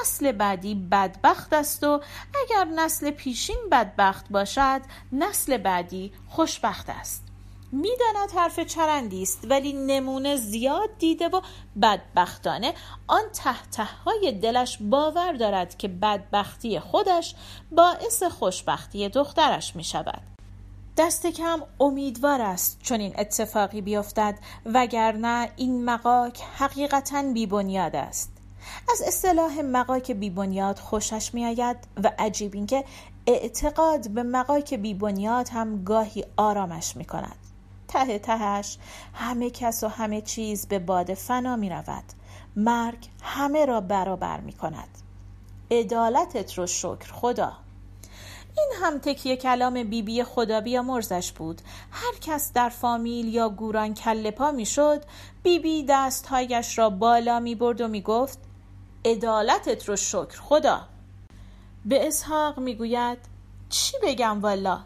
نسل 0.00 0.32
بعدی 0.32 0.74
بدبخت 0.74 1.52
است 1.52 1.84
و 1.84 2.00
اگر 2.44 2.64
نسل 2.64 3.10
پیشین 3.10 3.60
بدبخت 3.72 4.28
باشد 4.28 4.80
نسل 5.12 5.56
بعدی 5.56 6.12
خوشبخت 6.28 6.90
است. 6.90 7.27
می‌داند 7.72 8.30
حرف 8.34 8.60
چرندی 8.60 9.22
است 9.22 9.46
ولی 9.50 9.72
نمونه 9.72 10.36
زیاد 10.36 10.90
دیده 10.98 11.28
و 11.28 11.40
بدبختانه 11.82 12.74
آن 13.06 13.22
ته 13.72 13.84
های 13.84 14.32
دلش 14.32 14.78
باور 14.80 15.32
دارد 15.32 15.76
که 15.76 15.88
بدبختی 15.88 16.80
خودش 16.80 17.34
باعث 17.72 18.22
خوشبختی 18.22 19.08
دخترش 19.08 19.76
می 19.76 19.84
شود 19.84 20.22
دست 20.96 21.26
کم 21.26 21.62
امیدوار 21.80 22.40
است 22.40 22.78
چون 22.82 23.00
این 23.00 23.14
اتفاقی 23.18 23.80
بیفتد 23.80 24.38
وگرنه 24.66 25.50
این 25.56 25.84
مقاک 25.84 26.40
حقیقتا 26.58 27.22
بیبنیاد 27.22 27.96
است. 27.96 28.32
از 28.92 29.02
اصطلاح 29.02 29.60
مقاک 29.60 30.12
بیبنیاد 30.12 30.78
خوشش 30.78 31.34
میآید 31.34 31.76
و 32.04 32.12
عجیب 32.18 32.54
اینکه 32.54 32.84
اعتقاد 33.26 34.10
به 34.10 34.22
مقاک 34.22 34.74
بیبنیاد 34.74 35.48
هم 35.48 35.84
گاهی 35.84 36.24
آرامش 36.36 36.96
می 36.96 37.04
کند 37.04 37.47
ته 37.88 38.18
تهش 38.18 38.78
همه 39.14 39.50
کس 39.50 39.84
و 39.84 39.88
همه 39.88 40.20
چیز 40.20 40.66
به 40.66 40.78
باد 40.78 41.14
فنا 41.14 41.56
می 41.56 41.70
رود. 41.70 42.04
مرگ 42.56 43.08
همه 43.22 43.66
را 43.66 43.80
برابر 43.80 44.40
می 44.40 44.52
کند. 44.52 44.88
عدالتت 45.70 46.58
رو 46.58 46.66
شکر 46.66 47.12
خدا. 47.12 47.52
این 48.56 48.70
هم 48.82 48.98
تکیه 48.98 49.36
کلام 49.36 49.74
بیبی 49.74 50.02
بی 50.02 50.24
خدا 50.24 50.82
مرزش 50.82 51.32
بود. 51.32 51.60
هر 51.90 52.12
کس 52.20 52.52
در 52.52 52.68
فامیل 52.68 53.34
یا 53.34 53.48
گوران 53.48 53.94
کله 53.94 54.30
پا 54.30 54.64
شد 54.64 55.04
بیبی 55.42 55.86
دستهایش 55.88 56.78
را 56.78 56.90
بالا 56.90 57.40
می 57.40 57.54
برد 57.54 57.80
و 57.80 57.88
می 57.88 58.02
گفت 58.02 58.38
عدالتت 59.04 59.88
رو 59.88 59.96
شکر 59.96 60.40
خدا. 60.40 60.80
به 61.84 62.06
اسحاق 62.06 62.58
می 62.58 62.74
گوید 62.74 63.18
چی 63.68 63.92
بگم 64.02 64.40
والا؟ 64.40 64.80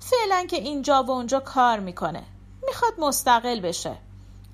فعلا 0.00 0.46
که 0.46 0.56
اینجا 0.56 1.02
و 1.02 1.10
اونجا 1.10 1.40
کار 1.40 1.80
می‌کنه 1.80 2.22
می‌خواد 2.66 2.92
مستقل 2.98 3.60
بشه. 3.60 3.96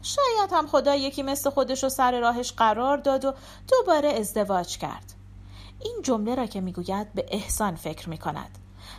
شاید 0.03 0.53
هم 0.53 0.67
خدا 0.67 0.95
یکی 0.95 1.23
مثل 1.23 1.51
خودش 1.51 1.83
رو 1.83 1.89
سر 1.89 2.21
راهش 2.21 2.53
قرار 2.53 2.97
داد 2.97 3.25
و 3.25 3.35
دوباره 3.69 4.09
ازدواج 4.09 4.79
کرد. 4.79 5.15
این 5.81 6.03
جمله 6.03 6.35
را 6.35 6.47
که 6.47 6.61
می‌گوید 6.61 7.13
به 7.13 7.27
احسان 7.29 7.75
فکر 7.75 8.09
می‌کند. 8.09 8.59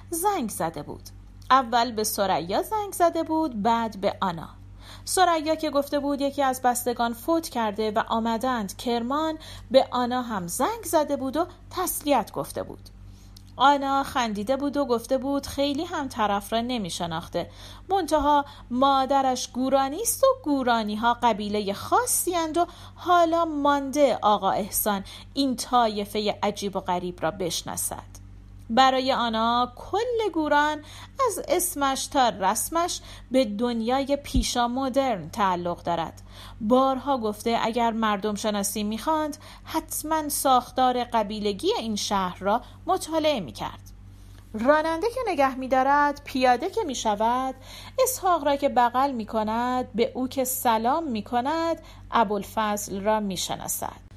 زنگ 0.10 0.50
زده 0.50 0.84
بود. 0.84 1.10
اول 1.52 1.92
به 1.92 2.04
سریا 2.04 2.62
زنگ 2.62 2.94
زده 2.94 3.24
بود 3.24 3.62
بعد 3.62 4.02
به 4.02 4.18
آنا. 4.22 4.50
سریا 5.06 5.56
که 5.56 5.70
گفته 5.70 6.00
بود 6.00 6.22
یکی 6.22 6.44
از 6.44 6.62
بستگان 6.62 7.14
فوت 7.14 7.50
کرده 7.50 7.92
و 7.92 8.04
آمدند 8.08 8.78
کرمان 8.78 9.38
به 9.72 9.88
آنا 9.92 10.22
هم 10.22 10.48
زنگ 10.48 10.84
زده 10.84 11.16
بود 11.16 11.38
و 11.38 11.48
تسلیت 11.70 12.32
گفته 12.32 12.64
بود. 12.64 12.90
آنا 13.60 14.04
خندیده 14.04 14.58
بود 14.58 14.78
و 14.78 14.86
گفته 14.86 15.18
بود 15.18 15.48
خیلی 15.48 15.84
هم 15.86 16.08
طرف 16.08 16.54
را 16.54 16.62
نمی 16.62 16.90
شناخته. 16.90 17.50
منتها 17.90 18.46
مادرش 18.72 19.52
گورانی 19.52 20.02
است 20.02 20.24
و 20.24 20.28
گورانی 20.44 20.96
ها 20.96 21.18
قبیله 21.24 21.74
خاصی 21.74 22.36
و 22.36 22.66
حالا 22.96 23.46
مانده 23.46 24.20
آقا 24.22 24.52
احسان 24.52 25.04
این 25.34 25.56
طایفه 25.56 26.40
عجیب 26.44 26.76
و 26.76 26.80
غریب 26.80 27.22
را 27.22 27.32
بشناسد. 27.32 28.19
برای 28.70 29.14
آنها 29.14 29.74
کل 29.76 30.30
گوران 30.34 30.78
از 31.28 31.42
اسمش 31.48 32.08
تا 32.08 32.30
رسمش 32.30 33.02
به 33.32 33.46
دنیای 33.46 34.16
پیشا 34.24 34.68
مدرن 34.68 35.30
تعلق 35.30 35.84
دارد. 35.84 36.22
بارها 36.62 37.18
گفته 37.18 37.60
اگر 37.62 37.92
مردم 37.92 38.36
شناسی 38.36 38.84
می‌خواند 38.84 39.38
حتما 39.64 40.30
ساختار 40.30 41.04
قبیلگی 41.04 41.74
این 41.80 41.96
شهر 41.96 42.38
را 42.40 42.62
مطالعه 42.86 43.40
می‌کرد. 43.40 43.80
راننده 44.54 45.08
که 45.16 45.20
نگه 45.32 45.56
میدارد 45.56 46.22
پیاده 46.26 46.70
که 46.70 46.82
می‌شود 46.84 47.56
اسحاق 48.04 48.46
را 48.46 48.56
که 48.56 48.70
بغل 48.70 49.12
می‌کند 49.12 49.94
به 49.94 50.12
او 50.16 50.28
که 50.28 50.44
سلام 50.44 51.04
می‌کند 51.04 51.82
ابوالفضل 52.12 53.02
را 53.02 53.20
می‌شناسد. 53.20 54.09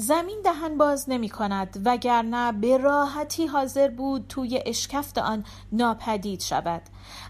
زمین 0.00 0.42
دهن 0.44 0.78
باز 0.78 1.10
نمی 1.10 1.28
کند 1.28 1.82
وگرنه 1.84 2.52
به 2.52 2.76
راحتی 2.76 3.46
حاضر 3.46 3.88
بود 3.88 4.26
توی 4.28 4.62
اشکفت 4.66 5.18
آن 5.18 5.44
ناپدید 5.72 6.40
شود. 6.40 6.82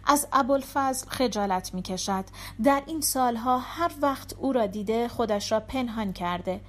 از 0.06 0.28
ابوالفضل 0.32 1.08
خجالت 1.08 1.74
می 1.74 1.82
کشد 1.82 2.24
در 2.64 2.82
این 2.86 3.00
سالها 3.00 3.58
هر 3.58 3.90
وقت 4.02 4.34
او 4.38 4.52
را 4.52 4.66
دیده 4.66 5.08
خودش 5.08 5.52
را 5.52 5.60
پنهان 5.60 6.12
کرده. 6.12 6.60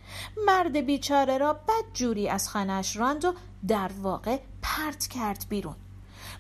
مرد 0.46 0.78
بیچاره 0.78 1.38
را 1.38 1.54
بد 1.54 1.94
جوری 1.94 2.30
از 2.30 2.50
خانهش 2.50 2.96
راند 2.98 3.26
و 3.26 3.34
در 3.68 3.92
واقع 4.02 4.40
پرت 4.62 5.08
کرد 5.08 5.46
بیرون. 5.50 5.76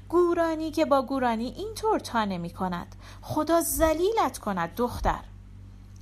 گورانی 0.10 0.72
که 0.72 0.86
با 0.86 1.02
گورانی 1.02 1.54
اینطور 1.58 2.00
تا 2.00 2.26
نمی 2.26 2.50
کند 2.50 2.96
خدا 3.22 3.62
زلیلت 3.62 4.38
کند 4.38 4.76
دختر. 4.76 5.24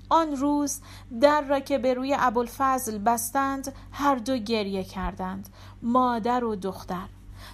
آن 0.09 0.35
روز 0.35 0.81
در 1.21 1.41
را 1.41 1.59
که 1.59 1.77
به 1.77 1.93
روی 1.93 2.15
ابوالفضل 2.19 2.97
بستند 2.97 3.73
هر 3.91 4.15
دو 4.15 4.37
گریه 4.37 4.83
کردند 4.83 5.49
مادر 5.81 6.43
و 6.43 6.55
دختر. 6.55 7.07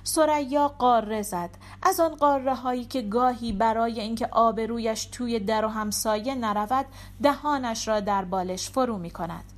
سریا 0.03 0.67
قاره 0.67 1.21
زد. 1.21 1.49
از 1.83 1.99
آن 1.99 2.15
قاره 2.15 2.55
هایی 2.55 2.85
که 2.85 3.01
گاهی 3.01 3.51
برای 3.51 3.99
اینکه 3.99 4.27
آبرویش 4.31 5.05
توی 5.05 5.39
در 5.39 5.65
و 5.65 5.67
همسایه 5.67 6.35
نرود 6.35 6.85
دهانش 7.23 7.87
را 7.87 7.99
در 7.99 8.25
بالش 8.25 8.69
فرو 8.69 8.97
می 8.97 9.11
کند 9.11 9.52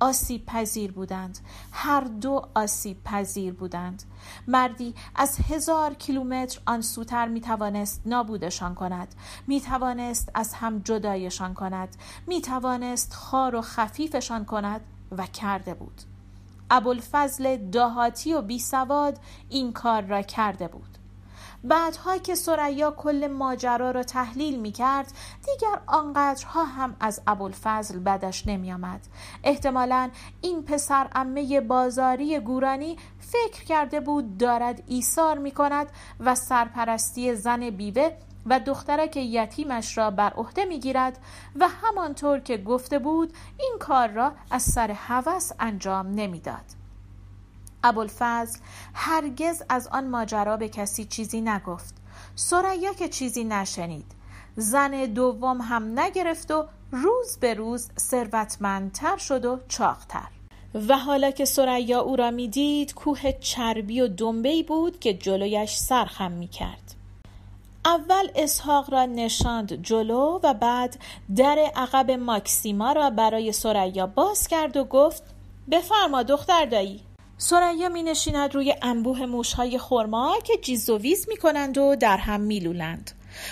آسیب 0.00 0.46
پذیر 0.46 0.92
بودند. 0.92 1.38
هر 1.72 2.00
دو 2.00 2.42
آسیب 2.54 3.04
پذیر 3.04 3.54
بودند. 3.54 4.02
مردی 4.46 4.94
از 5.14 5.38
هزار 5.38 5.94
کیلومتر 5.94 6.60
آن 6.66 6.80
سوتر 6.80 7.28
می 7.28 7.40
توانست 7.40 8.02
نابودشان 8.06 8.74
کند. 8.74 9.14
می 9.46 9.60
توانست 9.60 10.30
از 10.34 10.54
هم 10.54 10.78
جدایشان 10.78 11.54
کند. 11.54 11.96
می 12.26 12.40
توانست 12.40 13.14
خار 13.14 13.54
و 13.54 13.60
خفیفشان 13.60 14.44
کند 14.44 14.80
و 15.18 15.26
کرده 15.26 15.74
بود. 15.74 16.02
ابوالفضل 16.70 17.56
دهاتی 17.56 18.34
و 18.34 18.42
بی 18.42 18.58
سواد 18.58 19.18
این 19.48 19.72
کار 19.72 20.02
را 20.02 20.22
کرده 20.22 20.68
بود. 20.68 20.97
بعدها 21.64 22.18
که 22.18 22.34
سریا 22.34 22.90
کل 22.90 23.26
ماجرا 23.26 23.90
را 23.90 24.02
تحلیل 24.02 24.60
می 24.60 24.72
کرد 24.72 25.12
دیگر 25.44 25.80
آنقدرها 25.86 26.64
هم 26.64 26.96
از 27.00 27.22
ابوالفضل 27.26 27.98
بدش 27.98 28.46
نمی 28.46 28.72
آمد. 28.72 29.00
احتمالا 29.44 30.10
این 30.40 30.62
پسر 30.62 31.08
امه 31.14 31.60
بازاری 31.60 32.40
گورانی 32.40 32.96
فکر 33.18 33.64
کرده 33.64 34.00
بود 34.00 34.38
دارد 34.38 34.82
ایثار 34.86 35.38
می 35.38 35.50
کند 35.50 35.86
و 36.20 36.34
سرپرستی 36.34 37.34
زن 37.34 37.70
بیوه 37.70 38.10
و 38.46 38.60
دخترک 38.60 39.16
یتیمش 39.16 39.98
را 39.98 40.10
بر 40.10 40.30
عهده 40.30 40.64
می‌گیرد 40.64 41.18
و 41.60 41.68
همانطور 41.68 42.38
که 42.38 42.56
گفته 42.56 42.98
بود 42.98 43.32
این 43.58 43.76
کار 43.80 44.08
را 44.08 44.32
از 44.50 44.62
سر 44.62 44.90
هوس 44.90 45.52
انجام 45.60 46.06
نمی‌داد. 46.06 46.77
ابوالفضل 47.84 48.58
هرگز 48.94 49.62
از 49.68 49.88
آن 49.88 50.08
ماجرا 50.08 50.56
به 50.56 50.68
کسی 50.68 51.04
چیزی 51.04 51.40
نگفت. 51.40 51.94
سریا 52.34 52.92
که 52.92 53.08
چیزی 53.08 53.44
نشنید. 53.44 54.12
زن 54.56 55.04
دوم 55.04 55.60
هم 55.60 56.00
نگرفت 56.00 56.50
و 56.50 56.64
روز 56.92 57.38
به 57.40 57.54
روز 57.54 57.88
ثروتمندتر 57.98 59.16
شد 59.16 59.44
و 59.44 59.60
چاقتر. 59.68 60.28
و 60.88 60.98
حالا 60.98 61.30
که 61.30 61.44
سریا 61.44 62.00
او 62.00 62.16
را 62.16 62.30
می‌دید 62.30 62.94
کوه 62.94 63.32
چربی 63.32 64.00
و 64.00 64.08
دنبهی 64.08 64.62
بود 64.62 65.00
که 65.00 65.14
جلویش 65.14 65.76
سرخم 65.76 66.32
می‌کرد. 66.32 66.94
اول 67.84 68.28
اسحاق 68.36 68.92
را 68.92 69.06
نشاند 69.06 69.82
جلو 69.82 70.40
و 70.42 70.54
بعد 70.54 70.98
در 71.36 71.70
عقب 71.76 72.10
ماکسیما 72.10 72.92
را 72.92 73.10
برای 73.10 73.52
سریا 73.52 74.06
باز 74.06 74.48
کرد 74.48 74.76
و 74.76 74.84
گفت 74.84 75.22
بفرما 75.70 76.22
دختر 76.22 76.64
دایی. 76.64 77.00
سریا 77.40 77.88
می 77.88 78.02
نشیند 78.02 78.54
روی 78.54 78.74
انبوه 78.82 79.26
موشهای 79.26 79.78
خرما 79.78 80.38
که 80.44 80.56
جیز 80.56 80.90
و 80.90 80.98
ویز 80.98 81.28
می 81.28 81.36
کنند 81.36 81.78
و 81.78 81.96
در 81.96 82.16
هم 82.16 82.40
می 82.40 82.60
لولند. 82.60 83.10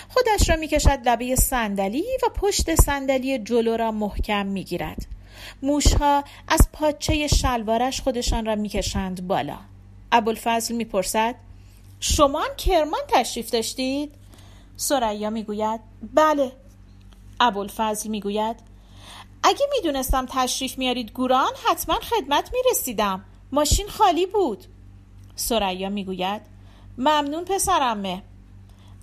خودش 0.09 0.49
را 0.49 0.55
می 0.55 0.67
کشد 0.67 0.99
لبه 1.05 1.35
صندلی 1.35 2.03
و 2.23 2.29
پشت 2.29 2.75
صندلی 2.75 3.39
جلو 3.39 3.77
را 3.77 3.91
محکم 3.91 4.45
می 4.45 4.63
گیرد. 4.63 5.05
موشها 5.61 6.23
از 6.47 6.69
پاچه 6.73 7.27
شلوارش 7.27 8.01
خودشان 8.01 8.45
را 8.45 8.55
می 8.55 8.69
کشند 8.69 9.27
بالا. 9.27 9.57
ابوالفضل 10.11 10.75
می 10.75 10.85
پرسد 10.85 11.35
شما 11.99 12.41
هم 12.41 12.55
کرمان 12.57 13.01
تشریف 13.07 13.49
داشتید؟ 13.49 14.11
سریا 14.77 15.29
می 15.29 15.43
گوید 15.43 15.79
بله. 16.13 16.51
ابوالفضل 17.39 18.09
می 18.09 18.21
گوید 18.21 18.55
اگه 19.43 19.65
می 19.71 19.81
دونستم 19.83 20.25
تشریف 20.29 20.77
میارید 20.77 21.11
گوران 21.11 21.51
حتما 21.65 21.95
خدمت 21.95 22.49
می 22.53 22.59
رسیدم. 22.71 23.23
ماشین 23.51 23.87
خالی 23.87 24.25
بود. 24.25 24.65
سریا 25.35 25.89
می‌گوید 25.89 26.41
ممنون 26.97 27.45
پسرمه. 27.45 28.23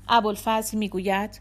ابوالفضل 0.09 0.79
می‌گوید 0.79 1.41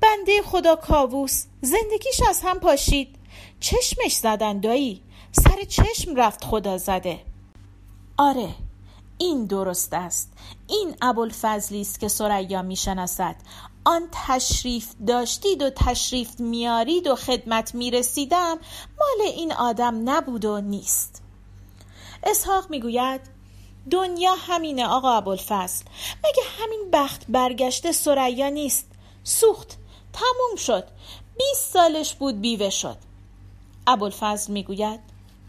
بنده 0.00 0.42
خدا 0.42 0.76
کاووس 0.76 1.44
زندگیش 1.60 2.20
از 2.28 2.40
هم 2.44 2.58
پاشید. 2.58 3.16
چشمش 3.60 4.12
زدن 4.12 4.60
دایی 4.60 5.02
سر 5.32 5.64
چشم 5.68 6.14
رفت 6.16 6.44
خدا 6.44 6.78
زده. 6.78 7.20
آره 8.16 8.54
این 9.18 9.44
درست 9.46 9.94
است. 9.94 10.32
این 10.68 10.94
ابوالفضلی 11.02 11.80
است 11.80 12.00
که 12.00 12.08
سریا 12.08 12.62
می‌شناسد. 12.62 13.36
آن 13.84 14.08
تشریف 14.12 14.94
داشتید 15.06 15.62
و 15.62 15.70
تشریف 15.70 16.40
میارید 16.40 17.06
و 17.06 17.16
خدمت 17.16 17.74
می‌رسیدم 17.74 18.58
مال 18.98 19.26
این 19.26 19.52
آدم 19.52 20.10
نبود 20.10 20.44
و 20.44 20.60
نیست. 20.60 21.23
اسحاق 22.24 22.70
می‌گوید 22.70 23.20
دنیا 23.90 24.34
همینه 24.34 24.86
آقا 24.86 25.12
ابوالفضل. 25.12 25.84
مگه 26.18 26.42
همین 26.58 26.90
بخت 26.92 27.24
برگشته 27.28 27.92
سریا 27.92 28.48
نیست؟ 28.48 28.90
سوخت 29.24 29.78
تموم 30.12 30.56
شد. 30.56 30.84
بیست 31.38 31.72
سالش 31.72 32.14
بود 32.14 32.40
بیوه 32.40 32.70
شد. 32.70 32.96
ابوالفضل 33.86 34.52
می‌گوید 34.52 35.00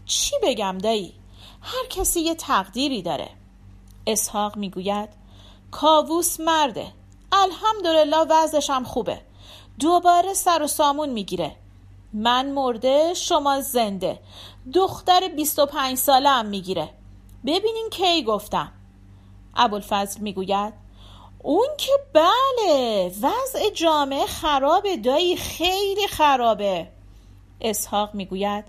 چی 0.06 0.36
بگم 0.42 0.78
دایی؟ 0.78 1.14
هر 1.62 1.86
کسی 1.90 2.20
یه 2.20 2.34
تقدیری 2.34 3.02
داره. 3.02 3.30
اسحاق 4.06 4.56
می‌گوید 4.56 5.08
کاووس 5.70 6.40
مرده. 6.40 6.92
الحمدلله 7.32 8.16
وضعش 8.16 8.70
هم 8.70 8.84
خوبه. 8.84 9.20
دوباره 9.80 10.34
سر 10.34 10.62
و 10.62 10.66
سامون 10.66 11.08
می‌گیره. 11.08 11.56
من 12.18 12.52
مرده 12.52 13.14
شما 13.14 13.60
زنده. 13.60 14.18
دختر 14.74 15.28
25 15.28 15.96
ساله 15.96 16.28
هم 16.28 16.46
می‌گیره. 16.46 16.88
ببینین 17.46 17.88
کی 17.90 18.22
گفتم. 18.22 18.72
ابوالفضل 19.56 20.20
می‌گوید 20.20 20.74
اون 21.38 21.68
که 21.78 21.92
بله 22.12 23.06
وضع 23.22 23.70
جامعه 23.74 24.26
خرابه 24.26 24.96
دایی 24.96 25.36
خیلی 25.36 26.08
خرابه. 26.08 26.88
اسحاق 27.60 28.14
می‌گوید 28.14 28.64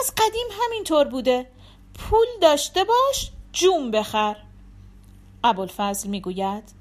از 0.00 0.12
قدیم 0.16 0.46
همینطور 0.62 1.04
بوده. 1.04 1.50
پول 1.98 2.26
داشته 2.42 2.84
باش 2.84 3.30
جون 3.52 3.90
بخر. 3.90 4.36
ابوالفضل 5.44 6.08
می‌گوید 6.08 6.72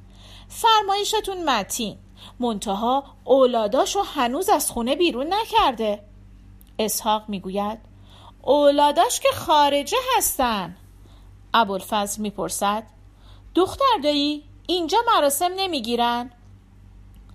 فرمایشتون 0.50 1.50
متین. 1.50 1.98
منتها 2.40 3.04
اولاداشو 3.24 4.02
هنوز 4.02 4.50
از 4.50 4.72
خونه 4.72 4.96
بیرون 4.96 5.34
نکرده. 5.34 6.04
اسحاق 6.80 7.24
می‌گوید 7.28 7.80
اولاداش 8.42 9.20
که 9.20 9.30
خارجه 9.34 9.98
هستن. 10.18 10.76
ابوالفضل 11.54 12.22
می‌پرسد 12.22 12.84
دختر 13.56 14.00
دایی 14.04 14.44
اینجا 14.68 14.98
مراسم 15.16 15.52
نمی‌گیرن؟ 15.58 16.32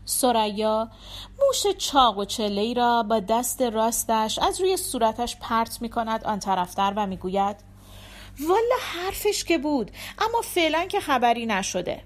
سریا 0.05 0.89
موش 1.39 1.77
چاق 1.77 2.19
و 2.19 2.25
چله 2.25 2.75
را 2.75 3.03
با 3.03 3.21
دست 3.21 3.63
راستش 3.63 4.39
از 4.39 4.61
روی 4.61 4.77
صورتش 4.77 5.37
پرت 5.37 5.83
می 5.83 5.89
کند 5.89 6.25
آن 6.25 6.39
طرفتر 6.39 6.93
و 6.97 7.07
می‌گوید 7.07 7.57
والا 8.49 8.77
حرفش 8.81 9.45
که 9.45 9.59
بود 9.59 9.91
اما 10.19 10.41
فعلا 10.41 10.85
که 10.85 11.01
خبری 11.01 11.47
نشده. 11.47 12.03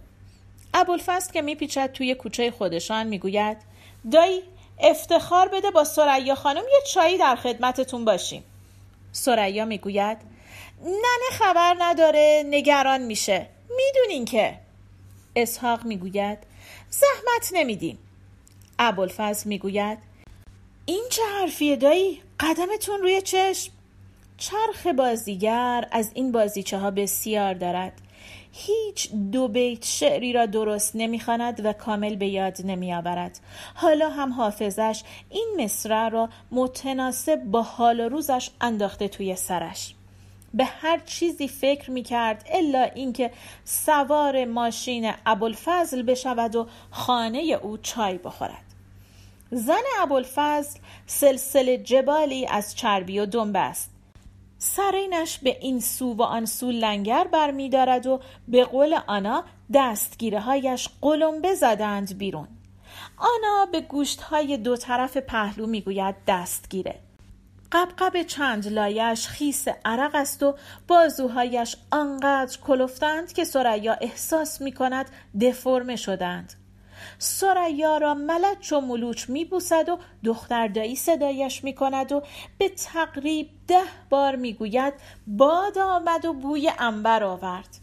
ابوالفضل 0.74 1.32
که 1.32 1.42
میپیچد 1.42 1.92
توی 1.92 2.14
کوچه 2.14 2.50
خودشان 2.50 3.06
می‌گوید 3.06 3.56
دایی 4.12 4.42
افتخار 4.80 5.48
بده 5.48 5.70
با 5.70 5.84
سریا 5.84 6.34
خانم 6.34 6.62
یه 6.72 6.80
چایی 6.92 7.18
در 7.18 7.36
خدمتتون 7.36 8.04
باشیم. 8.04 8.44
سریا 9.12 9.64
می‌گوید 9.64 10.18
ننه 10.84 11.30
خبر 11.32 11.76
نداره 11.78 12.42
نگران 12.50 13.02
میشه. 13.02 13.46
می‌دونین 13.76 14.24
که. 14.24 14.58
اسحاق 15.36 15.84
می‌گوید 15.84 16.38
زحمت 16.90 17.50
نمیدیم. 17.52 17.98
ابوالفضل 18.78 19.48
می‌گوید 19.48 19.98
این 20.86 21.04
چه 21.10 21.22
حرفیه 21.40 21.76
دایی؟ 21.76 22.22
قدمتون 22.40 23.00
روی 23.00 23.22
چشم. 23.22 23.72
چرخ 24.36 24.86
بازیگر 24.86 25.88
از 25.90 26.10
این 26.14 26.32
بازیچه 26.32 26.78
ها 26.78 26.90
بسیار 26.90 27.54
دارد. 27.54 27.92
هیچ 28.52 29.12
دو 29.32 29.48
بیت 29.48 29.84
شعری 29.84 30.32
را 30.32 30.46
درست 30.46 30.92
نمی‌خواند 30.94 31.64
و 31.64 31.72
کامل 31.72 32.16
به 32.16 32.28
یاد 32.28 32.56
نمیآورد. 32.64 33.40
حالا 33.74 34.08
هم 34.08 34.32
حافظش 34.32 35.02
این 35.30 35.48
مصرع 35.58 36.08
را 36.08 36.28
متناسب 36.50 37.44
با 37.44 37.62
حال 37.62 38.00
و 38.00 38.08
روزش 38.08 38.50
انداخته 38.60 39.08
توی 39.08 39.36
سرش. 39.36 39.94
به 40.54 40.64
هر 40.64 40.98
چیزی 40.98 41.48
فکر 41.48 41.90
می 41.90 42.02
کرد 42.02 42.44
الا 42.50 42.82
اینکه 42.82 43.30
سوار 43.64 44.44
ماشین 44.44 45.12
ابوالفضل 45.26 46.02
بشود 46.02 46.56
و 46.56 46.66
خانه 46.90 47.38
او 47.62 47.78
چای 47.78 48.18
بخورد. 48.18 48.64
زن 49.50 49.82
ابوالفضل 50.00 50.78
سلسله 51.06 51.78
جبالی 51.78 52.46
از 52.46 52.76
چربی 52.76 53.18
و 53.18 53.26
دنبه 53.26 53.58
است. 53.58 53.91
سرینش 54.64 55.38
به 55.38 55.58
این 55.60 55.80
سو 55.80 56.14
و 56.14 56.22
آن 56.22 56.46
سو 56.46 56.70
لنگر 56.70 57.28
برمیدارد 57.32 58.06
و 58.06 58.20
به 58.48 58.64
قول 58.64 58.98
آنا 59.06 59.44
دستگیره 59.74 60.40
هایش 60.40 60.88
قلمبه 61.00 61.54
زدند 61.54 62.18
بیرون. 62.18 62.48
آنا 63.16 63.66
به 63.72 63.80
گوشت 63.80 64.22
های 64.22 64.56
دو 64.56 64.76
طرف 64.76 65.16
پهلو 65.16 65.66
می‌گوید 65.66 66.14
دستگیره. 66.28 66.94
قبقب 67.72 68.22
چند 68.22 68.66
لایش 68.66 69.28
خیس 69.28 69.68
عرق 69.84 70.14
است 70.14 70.42
و 70.42 70.54
بازوهایش 70.88 71.76
آنقدر 71.90 72.58
کلفتند 72.58 73.32
که 73.32 73.44
سریا 73.44 73.92
احساس 73.92 74.60
می 74.60 74.72
کند 74.72 75.06
دفرمه 75.40 75.96
شدند. 75.96 76.61
سریا 77.18 77.96
را 77.96 78.14
ملچ 78.14 78.72
و 78.72 78.80
ملوچ 78.80 79.28
میبوسد 79.28 79.88
و 79.88 79.98
دختردایی 80.24 80.96
صدایش 80.96 81.64
می‌کند 81.64 82.12
و 82.12 82.22
به 82.58 82.68
تقریب 82.68 83.48
ده 83.68 83.82
بار 84.10 84.36
می‌گوید 84.36 84.94
باد 85.26 85.78
آمد 85.78 86.24
و 86.24 86.32
بوی 86.32 86.72
انبر 86.78 87.24
آورد. 87.24 87.78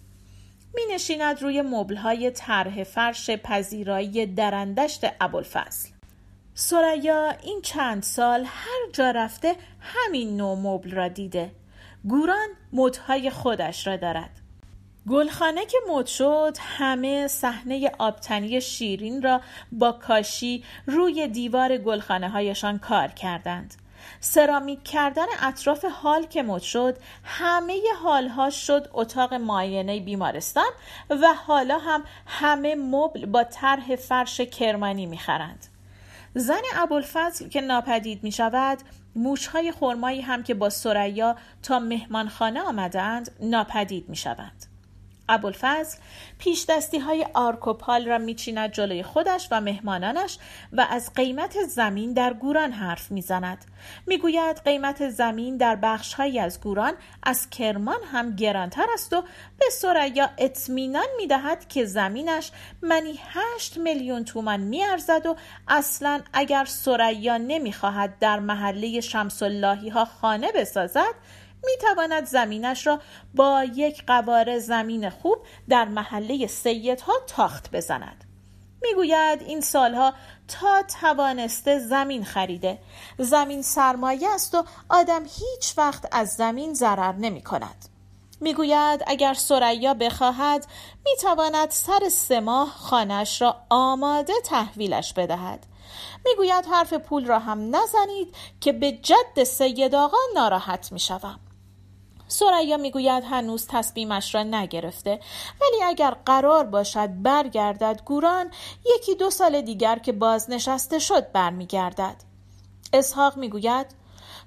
می 0.73 0.81
نشیند 0.93 1.41
روی 1.41 1.61
مبلهای 1.61 2.31
طرح 2.31 2.83
فرش 2.83 3.29
پذیرایی 3.29 4.25
درندشت 4.25 5.01
ابوالفضل. 5.21 5.89
سریا 6.53 7.29
این 7.29 7.61
چند 7.61 8.03
سال 8.03 8.43
هر 8.45 8.91
جا 8.93 9.11
رفته 9.11 9.55
همین 9.79 10.37
نوع 10.37 10.57
مبل 10.57 10.91
را 10.91 11.07
دیده. 11.07 11.51
گوران 12.03 12.47
مدهای 12.73 13.29
خودش 13.29 13.87
را 13.87 13.97
دارد. 13.97 14.38
گلخانه 15.09 15.65
که 15.65 15.77
مد 15.89 16.05
شد 16.05 16.57
همه 16.59 17.27
صحنه 17.27 17.91
آبتنی 17.99 18.61
شیرین 18.61 19.21
را 19.21 19.41
با 19.71 19.91
کاشی 19.91 20.63
روی 20.87 21.27
دیوار 21.27 21.77
گلخانه 21.77 22.29
هایشان 22.29 22.79
کار 22.79 23.07
کردند. 23.07 23.75
سرامیک 24.19 24.83
کردن 24.83 25.25
اطراف 25.41 25.85
حال 25.85 26.25
که 26.25 26.43
مد 26.43 26.61
شد 26.61 26.97
همه 27.23 27.81
حالها 28.03 28.49
شد 28.49 28.89
اتاق 28.93 29.33
معاینه 29.33 29.99
بیمارستان 29.99 30.71
و 31.09 31.33
حالا 31.33 31.77
هم 31.77 32.03
همه 32.25 32.75
مبل 32.75 33.25
با 33.25 33.43
طرح 33.43 33.95
فرش 33.95 34.41
کرمانی 34.41 35.05
می‌خرند. 35.05 35.65
زن 36.35 36.61
ابوالفضل 36.75 37.47
که 37.47 37.61
ناپدید 37.61 38.23
می 38.23 38.31
شود 38.31 38.77
موشهای 39.15 39.71
خرمایی 39.71 40.21
هم 40.21 40.43
که 40.43 40.53
با 40.53 40.69
سریا 40.69 41.35
تا 41.63 41.79
مهمانخانه 41.79 42.61
آمدند 42.61 43.31
ناپدید 43.39 44.09
می 44.09 44.15
شوند 44.15 44.68
ابوالفضل 45.29 45.97
پیش 46.37 46.65
دستی 46.69 46.99
های 46.99 47.25
آرکوپال 47.33 48.05
را 48.05 48.17
میچیند 48.17 48.71
جلوی 48.71 49.03
خودش 49.03 49.47
و 49.51 49.61
مهمانانش 49.61 50.37
و 50.73 50.87
از 50.89 51.13
قیمت 51.13 51.63
زمین 51.63 52.13
در 52.13 52.33
گوران 52.33 52.71
حرف 52.71 53.11
می‌زند. 53.11 53.65
می‌گوید 54.07 54.61
قیمت 54.65 55.09
زمین 55.09 55.57
در 55.57 55.75
بخش 55.75 56.19
از 56.19 56.61
گوران 56.61 56.93
از 57.23 57.49
کرمان 57.49 57.99
هم 58.11 58.35
گرانتر 58.35 58.85
است 58.93 59.13
و 59.13 59.21
به 59.59 59.65
سریا 59.71 60.29
اطمینان 60.37 61.07
می‌دهد 61.17 61.67
که 61.67 61.85
زمینش 61.85 62.51
منی 62.81 63.19
هشت 63.29 63.77
میلیون 63.77 64.25
تومان 64.25 64.59
میارزد 64.59 65.25
و 65.25 65.35
اصلا 65.67 66.21
اگر 66.33 66.65
سریا 66.65 67.37
نمی‌خواهد 67.37 68.19
در 68.19 68.39
محله 68.39 69.01
شمس 69.01 69.43
ها 69.93 70.05
خانه 70.05 70.51
بسازد 70.51 71.15
می 71.63 71.71
تواند 71.81 72.25
زمینش 72.25 72.87
را 72.87 72.99
با 73.33 73.63
یک 73.63 74.05
قواره 74.07 74.59
زمین 74.59 75.09
خوب 75.09 75.37
در 75.69 75.85
محله 75.85 76.47
سیدها 76.47 77.13
تاخت 77.27 77.71
بزند. 77.71 78.23
می‌گوید 78.81 79.41
این 79.41 79.61
سالها 79.61 80.13
تا 80.47 80.83
توانسته 81.01 81.79
زمین 81.79 82.23
خریده. 82.23 82.79
زمین 83.17 83.61
سرمایه 83.61 84.29
است 84.29 84.55
و 84.55 84.63
آدم 84.89 85.23
هیچ 85.23 85.77
وقت 85.77 86.07
از 86.11 86.29
زمین 86.29 86.73
ضرر 86.73 87.11
نمی 87.11 87.41
کند 87.41 87.85
می‌گوید 88.41 89.03
اگر 89.07 89.33
سریا 89.33 89.93
بخواهد 89.93 90.65
می‌تواند 91.05 91.69
سر 91.69 92.09
سه 92.11 92.39
ماه 92.39 92.69
خانش 92.69 93.41
را 93.41 93.55
آماده 93.69 94.33
تحویلش 94.45 95.13
بدهد. 95.13 95.65
می‌گوید 96.25 96.65
حرف 96.65 96.93
پول 96.93 97.25
را 97.25 97.39
هم 97.39 97.75
نزنید 97.75 98.35
که 98.61 98.71
به 98.71 98.91
جد 98.91 99.43
سید 99.43 99.95
آقا 99.95 100.17
ناراحت 100.35 100.91
می‌شوم. 100.91 101.39
سریا 102.31 102.77
می‌گوید 102.77 103.23
هنوز 103.23 103.67
تصمیمش 103.69 104.35
را 104.35 104.43
نگرفته 104.43 105.19
ولی 105.61 105.83
اگر 105.83 106.11
قرار 106.25 106.65
باشد 106.65 107.09
برگردد 107.21 108.01
گوران 108.05 108.51
یکی 108.95 109.15
دو 109.15 109.29
سال 109.29 109.61
دیگر 109.61 109.99
که 109.99 110.11
بازنشسته 110.11 110.99
شد 110.99 111.31
برمیگردد. 111.31 112.15
اسحاق 112.93 113.37
می‌گوید 113.37 113.87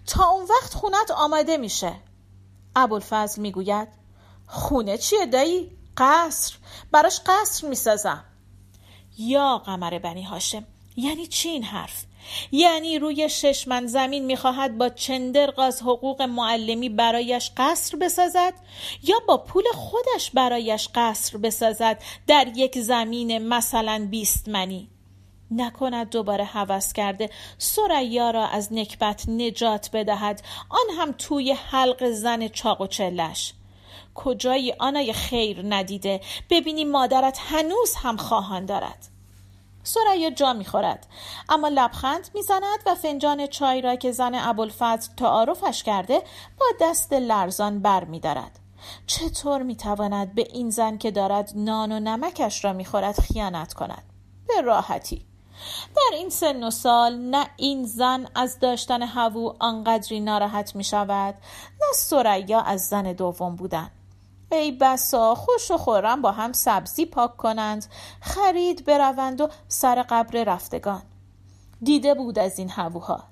تا 0.06 0.28
اون 0.28 0.46
وقت 0.50 0.74
خونت 0.74 1.10
آماده 1.10 1.56
میشه. 1.56 1.92
ابوالفضل 2.76 3.42
می‌گوید 3.42 3.88
خونه 4.46 4.98
چیه 4.98 5.26
دایی؟ 5.26 5.78
قصر. 5.96 6.54
براش 6.92 7.20
قصر 7.26 7.68
می‌سازم. 7.68 8.24
یا 9.18 9.58
قمر 9.58 9.98
بنی 9.98 10.22
هاشم 10.22 10.64
یعنی 10.96 11.26
چی 11.26 11.48
این 11.48 11.64
حرف. 11.64 12.04
یعنی 12.52 12.98
روی 12.98 13.28
شش 13.28 13.68
من 13.68 13.86
زمین 13.86 14.24
می‌خواهد 14.24 14.78
با 14.78 14.88
چندرغاز 14.88 15.82
حقوق 15.82 16.22
معلمی 16.22 16.88
برایش 16.88 17.50
قصر 17.56 17.98
بسازد 17.98 18.54
یا 19.02 19.16
با 19.28 19.38
پول 19.38 19.64
خودش 19.74 20.30
برایش 20.30 20.88
قصر 20.94 21.38
بسازد 21.38 22.02
در 22.26 22.48
یک 22.56 22.78
زمین 22.78 23.48
مثلا 23.48 24.08
بیست 24.10 24.48
منی. 24.48 24.88
نکند 25.50 26.10
دوباره 26.10 26.44
هوس 26.44 26.92
کرده 26.92 27.30
سریا 27.58 28.30
را 28.30 28.46
از 28.46 28.72
نکبت 28.72 29.28
نجات 29.28 29.90
بدهد. 29.92 30.42
آن 30.68 30.96
هم 30.98 31.12
توی 31.12 31.52
حلق 31.52 32.10
زن 32.10 32.48
چاق 32.48 32.80
و 32.80 32.86
چلش 32.86 33.54
کجایی 34.14 34.72
آنای 34.72 35.12
خیر 35.12 35.62
ندیده؟ 35.68 36.20
ببینی 36.50 36.84
مادرت 36.84 37.38
هنوز 37.40 37.94
هم 37.94 38.16
خواهان 38.16 38.66
دارد. 38.66 39.11
سریا 39.82 40.30
جا 40.30 40.52
می‌خورد. 40.52 41.06
اما 41.48 41.68
لبخند 41.68 42.30
می‌زند 42.34 42.78
و 42.86 42.94
فنجان 42.94 43.46
چای 43.46 43.80
را 43.80 43.96
که 43.96 44.12
زن 44.12 44.34
ابوالفضل 44.34 45.14
تعارفش 45.16 45.82
کرده 45.82 46.22
با 46.60 46.66
دست 46.80 47.12
لرزان 47.12 47.82
بر 47.82 48.04
میدارد. 48.04 48.58
چطور 49.06 49.62
می‌تواند 49.62 50.34
به 50.34 50.48
این 50.52 50.70
زن 50.70 50.98
که 50.98 51.10
دارد 51.10 51.52
نان 51.54 51.92
و 51.92 52.00
نمکش 52.00 52.64
را 52.64 52.72
می‌خورد 52.72 53.20
خیانت 53.20 53.74
کند؟ 53.74 54.02
به 54.48 54.60
راحتی. 54.60 55.26
در 55.96 56.16
این 56.16 56.30
سن 56.30 56.64
و 56.64 56.70
سال 56.70 57.16
نه 57.16 57.46
این 57.56 57.84
زن 57.84 58.28
از 58.34 58.58
داشتن 58.58 59.02
هوو 59.02 59.52
آنقدری 59.60 60.20
ناراحت 60.20 60.76
می 60.76 60.84
شود 60.84 61.34
نه 61.80 61.92
سریا 61.94 62.60
از 62.60 62.88
زن 62.88 63.12
دوم 63.12 63.56
بودن. 63.56 63.90
ای 64.56 64.72
بسا 64.72 65.34
خوش 65.34 65.70
و 65.70 65.76
خورم 65.76 66.22
با 66.22 66.32
هم 66.32 66.52
سبزی 66.52 67.06
پاک 67.06 67.36
کنند. 67.36 67.86
خرید 68.20 68.84
بروند 68.84 69.40
و 69.40 69.48
سر 69.68 70.02
قبر 70.02 70.44
رفتگان. 70.44 71.02
دیده 71.82 72.14
بود 72.14 72.38
از 72.38 72.58
این 72.58 72.70
هووها. 72.70 73.24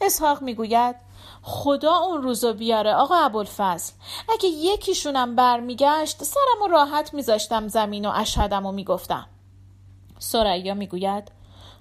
اسحاق 0.00 0.42
می‌گوید 0.42 0.96
خدا 1.42 1.96
اون 1.96 2.22
روزو 2.22 2.52
بیاره 2.52 2.94
آقا 2.94 3.16
ابوالفضل. 3.16 3.92
اگه 4.28 4.48
یکیشونم 4.48 5.36
برمیگشت 5.36 6.24
سرمو 6.24 6.68
راحت 6.70 7.14
میذاشتم 7.14 7.68
زمین 7.68 8.06
و 8.06 8.12
اشهدم 8.14 8.66
و 8.66 8.72
می‌گفتم. 8.72 9.26
سریا 10.18 10.74
می‌گوید 10.74 11.32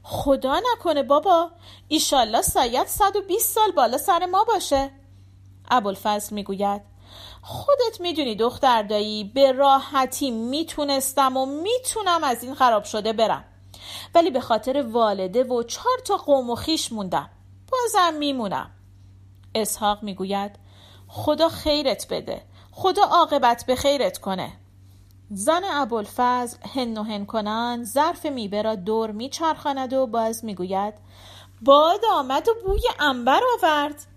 خدا 0.04 0.62
نکنه 0.74 1.04
بابا 1.04 1.52
ایشالله 1.88 2.42
ساید 2.42 2.88
120 2.88 3.56
سال 3.56 3.72
بالا 3.72 3.98
سر 3.98 4.26
ما 4.26 4.44
باشه. 4.44 4.92
ابوالفضل 5.70 6.36
می‌گوید 6.36 6.82
خودت 7.48 8.02
می‌دونی 8.02 8.36
دختر 8.36 8.84
دایی 8.84 9.24
به 9.24 9.52
راحتی 9.52 10.32
می‌تونستم 10.32 11.38
و 11.38 11.46
می‌تونم 11.46 12.24
از 12.24 12.44
این 12.44 12.56
خراب 12.56 12.84
شده 12.84 13.14
برم. 13.14 13.46
ولی 14.16 14.30
به 14.30 14.40
خاطر 14.40 14.82
والده 14.82 15.44
و 15.44 15.64
چهار 15.64 15.98
تا 16.06 16.18
قوم 16.18 16.50
و 16.50 16.56
خیش 16.56 16.92
موندم. 16.92 17.30
بازم 17.72 18.14
میمونم. 18.14 18.72
اسحاق 19.56 20.04
می‌گوید 20.04 20.52
خدا 21.08 21.50
خیرت 21.50 22.08
بده. 22.10 22.42
خدا 22.72 23.04
عاقبت 23.04 23.64
به 23.68 23.76
خیرت 23.76 24.18
کنه. 24.18 24.54
زن 25.32 25.62
ابوالفضل 25.72 26.58
هن 26.76 26.98
و 26.98 27.04
هن 27.04 27.26
کنان 27.26 27.84
ظرف 27.84 28.26
میبه 28.26 28.62
را 28.62 28.76
دور 28.76 29.12
میچرخاند 29.12 29.94
و 29.94 30.08
باز 30.08 30.46
می‌گوید 30.46 30.94
باد 31.62 32.02
آمد 32.14 32.48
و 32.50 32.54
بوی 32.66 32.82
انبر 33.00 33.42
آورد. 33.54 34.15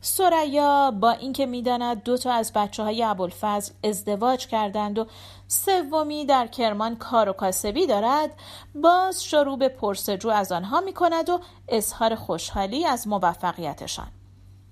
سریا 0.00 0.90
با 0.90 1.10
اینکه 1.10 1.46
می‌داند 1.46 2.02
دو 2.02 2.16
تا 2.16 2.32
از 2.32 2.52
بچه 2.52 2.82
های 2.82 3.02
ابوالفضل 3.02 3.72
ازدواج 3.84 4.46
کردند 4.46 4.98
و 4.98 5.06
سومی 5.48 6.24
در 6.24 6.46
کرمان 6.46 6.96
کار 6.96 7.28
و 7.28 7.32
کاسبی 7.32 7.86
دارد 7.86 8.30
باز 8.74 9.24
شروع 9.24 9.58
به 9.58 9.68
پرسجو 9.68 10.28
از 10.28 10.52
آنها 10.52 10.80
می 10.80 10.92
کند 10.92 11.30
و 11.30 11.40
اظهار 11.68 12.14
خوشحالی 12.14 12.86
از 12.86 13.08
موفقیتشان. 13.08 14.17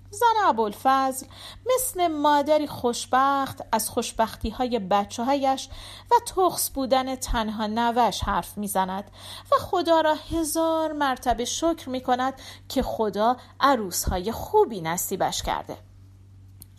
زن 0.09 0.45
ابوالفضل 0.45 1.27
مثل 1.75 2.07
مادری 2.07 2.67
خوشبخت 2.67 3.61
از 3.71 3.89
خوشبختی 3.89 4.49
های 4.49 4.79
بچه 4.79 5.23
هایش 5.23 5.69
و 6.11 6.15
تخص 6.27 6.69
بودن 6.69 7.15
تنها 7.15 7.67
نوش 7.67 8.23
حرف 8.23 8.57
می‌زند 8.57 9.11
و 9.51 9.55
خدا 9.55 10.01
را 10.01 10.15
هزار 10.31 10.91
مرتبه 10.91 11.45
شکر 11.45 11.89
می 11.89 12.01
کند 12.01 12.33
که 12.69 12.83
خدا 12.83 13.37
عروس 13.59 14.09
های 14.09 14.31
خوبی 14.31 14.81
نصیبش 14.81 15.43
کرده. 15.43 15.77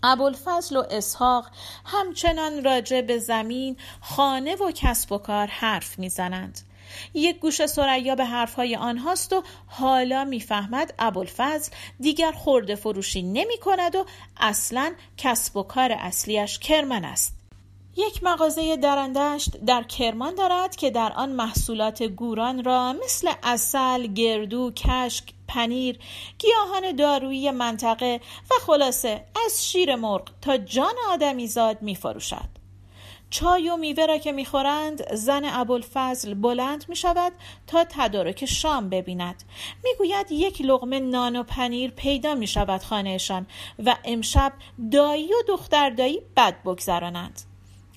ابوالفضل 0.03 0.77
و 0.77 0.85
اسحاق 0.91 1.47
همچنان 1.85 2.65
راجع 2.65 3.01
به 3.01 3.19
زمین 3.19 3.77
خانه 4.01 4.57
و 4.57 4.73
کسب 4.75 5.13
و 5.13 5.19
کار 5.19 5.47
حرف 5.47 5.99
می‌زنند. 5.99 6.68
یک 7.15 7.39
گوش 7.39 7.67
سریا 7.67 8.15
به 8.15 8.25
حرفهای 8.25 8.77
آنهاست 8.77 9.33
و 9.33 9.43
حالا 9.67 10.25
می‌فهمد 10.25 10.95
ابوالفضل 10.99 11.73
دیگر 12.01 12.33
خورده 12.33 12.75
فروشی 12.75 13.23
نمی 13.23 13.59
کند 13.59 13.97
و 13.97 14.05
اصلا 14.37 14.93
کسب 15.17 15.57
و 15.57 15.63
کار 15.63 15.93
اصلیش 15.93 16.59
کرمن 16.59 17.05
است 17.05 17.39
یک 17.97 18.25
مغازه 18.25 18.77
درندشت 18.77 19.57
در 19.65 19.83
کرمان 19.83 20.35
دارد 20.35 20.77
که 20.77 20.91
در 20.91 21.13
آن 21.13 21.33
محصولات 21.33 22.03
گوران 22.03 22.65
را 22.65 22.93
مثل 23.05 23.33
اصل، 23.43 24.07
گردو، 24.07 24.71
کشک، 24.71 25.25
پنیر، 25.49 25.99
گیاهان 26.39 26.97
دارویی 26.97 27.51
منطقه 27.51 28.21
و 28.51 28.55
خلاصه 28.67 29.25
از 29.45 29.67
شیر 29.67 29.95
مرغ 29.95 30.29
تا 30.41 30.57
جان 30.57 30.95
آدمیزاد 31.11 31.83
می 31.83 31.95
فروشد. 31.95 32.58
چای 33.31 33.71
و 33.71 33.77
میوه 33.77 34.07
را 34.07 34.19
که 34.19 34.33
می‌خورند 34.33 35.15
زن 35.15 35.43
ابوالفضل 35.45 36.35
بلند 36.35 36.85
می 36.89 36.97
شود 36.97 37.33
تا 37.67 37.85
تدارک 37.85 38.45
شام 38.45 38.89
ببیند. 38.89 39.43
می‌گوید 39.85 40.33
یک 40.33 40.61
لغمه 40.61 41.01
نان 41.01 41.37
و 41.37 41.43
پنیر 41.43 41.91
پیدا 41.91 42.35
می 42.35 42.47
شود 42.47 42.83
خانهشان 42.83 43.47
و 43.85 43.97
امشب 44.05 44.53
دایی 44.93 45.33
و 45.33 45.43
دختر 45.49 45.91
دایی 45.91 46.23
بد 46.37 46.63
بگذرانند. 46.63 47.48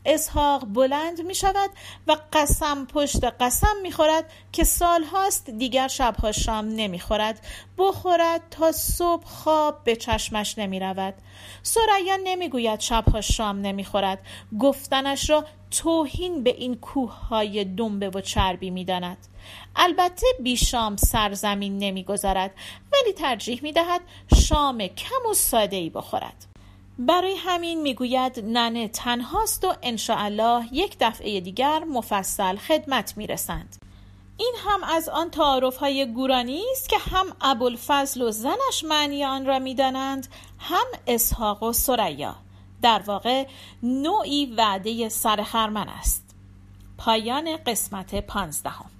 اسحاق 0.06 0.66
بلند 0.66 1.22
می 1.22 1.36
شود 1.36 1.70
و 2.08 2.18
قسم 2.34 2.86
پشت 2.86 3.24
قسم 3.24 3.76
می 3.84 3.92
خورد 3.92 4.32
که 4.52 4.64
سال 4.64 5.04
هاست 5.04 5.50
دیگر 5.50 5.88
شبها 5.88 6.32
شام 6.32 6.68
نمی 6.68 7.00
خورد 7.00 7.46
بخورد 7.78 8.42
تا 8.52 8.72
صبح 8.72 9.26
خواب 9.26 9.84
به 9.84 9.96
چشمش 9.96 10.58
نمی 10.58 10.80
رود 10.80 11.14
سریا 11.64 12.18
نمی 12.24 12.50
گوید 12.50 12.80
شبها 12.80 13.22
شام 13.22 13.62
نمی 13.62 13.84
خورد 13.84 14.20
گفتنش 14.60 15.30
را 15.30 15.46
توهین 15.72 16.44
به 16.44 16.50
این 16.50 16.76
کوه 16.76 17.28
های 17.28 17.66
دنبه 17.66 18.10
و 18.10 18.22
چربی 18.22 18.70
می 18.70 18.86
داند. 18.86 19.18
البته 19.76 20.28
بیشام 20.44 20.96
سرزمین 20.96 21.78
نمی 21.78 22.04
گذارد 22.04 22.52
ولی 22.94 23.14
ترجیح 23.14 23.60
می 23.64 23.72
دهد 23.72 24.02
شام 24.48 24.88
کم 24.88 25.30
و 25.32 25.34
ساده 25.34 25.76
ای 25.76 25.90
بخورد. 25.90 26.51
برای 27.08 27.36
همین 27.38 27.82
می‌گوید 27.82 28.40
ننه 28.40 28.88
تنهاست 28.88 29.66
و 29.66 29.74
انشاءالله 29.82 30.66
یک 30.72 30.98
دفعه 31.00 31.40
دیگر 31.40 31.84
مفصل 31.84 32.56
خدمت 32.56 33.18
می‌رسند. 33.18 33.76
این 34.38 34.56
هم 34.66 34.84
از 34.84 35.10
آن 35.10 35.30
تعارف 35.30 35.78
های 35.78 36.14
گورانی 36.14 36.64
است 36.72 36.90
که 36.90 36.98
هم 36.98 37.26
ابوالفضل 37.42 38.22
و 38.22 38.32
زنش 38.32 38.84
معنی 38.88 39.26
آن 39.26 39.46
را 39.46 39.60
می‌دانند 39.60 40.28
هم 40.60 40.86
اسحاق 41.08 41.64
و 41.64 41.74
سریا 41.74 42.36
در 42.82 43.02
واقع 43.06 43.48
نوعی 43.84 44.46
وعده 44.46 45.10
سرخرمن 45.10 45.90
است. 45.90 46.36
پایان 46.98 47.58
قسمت 47.58 48.16
پانزدهم. 48.16 48.91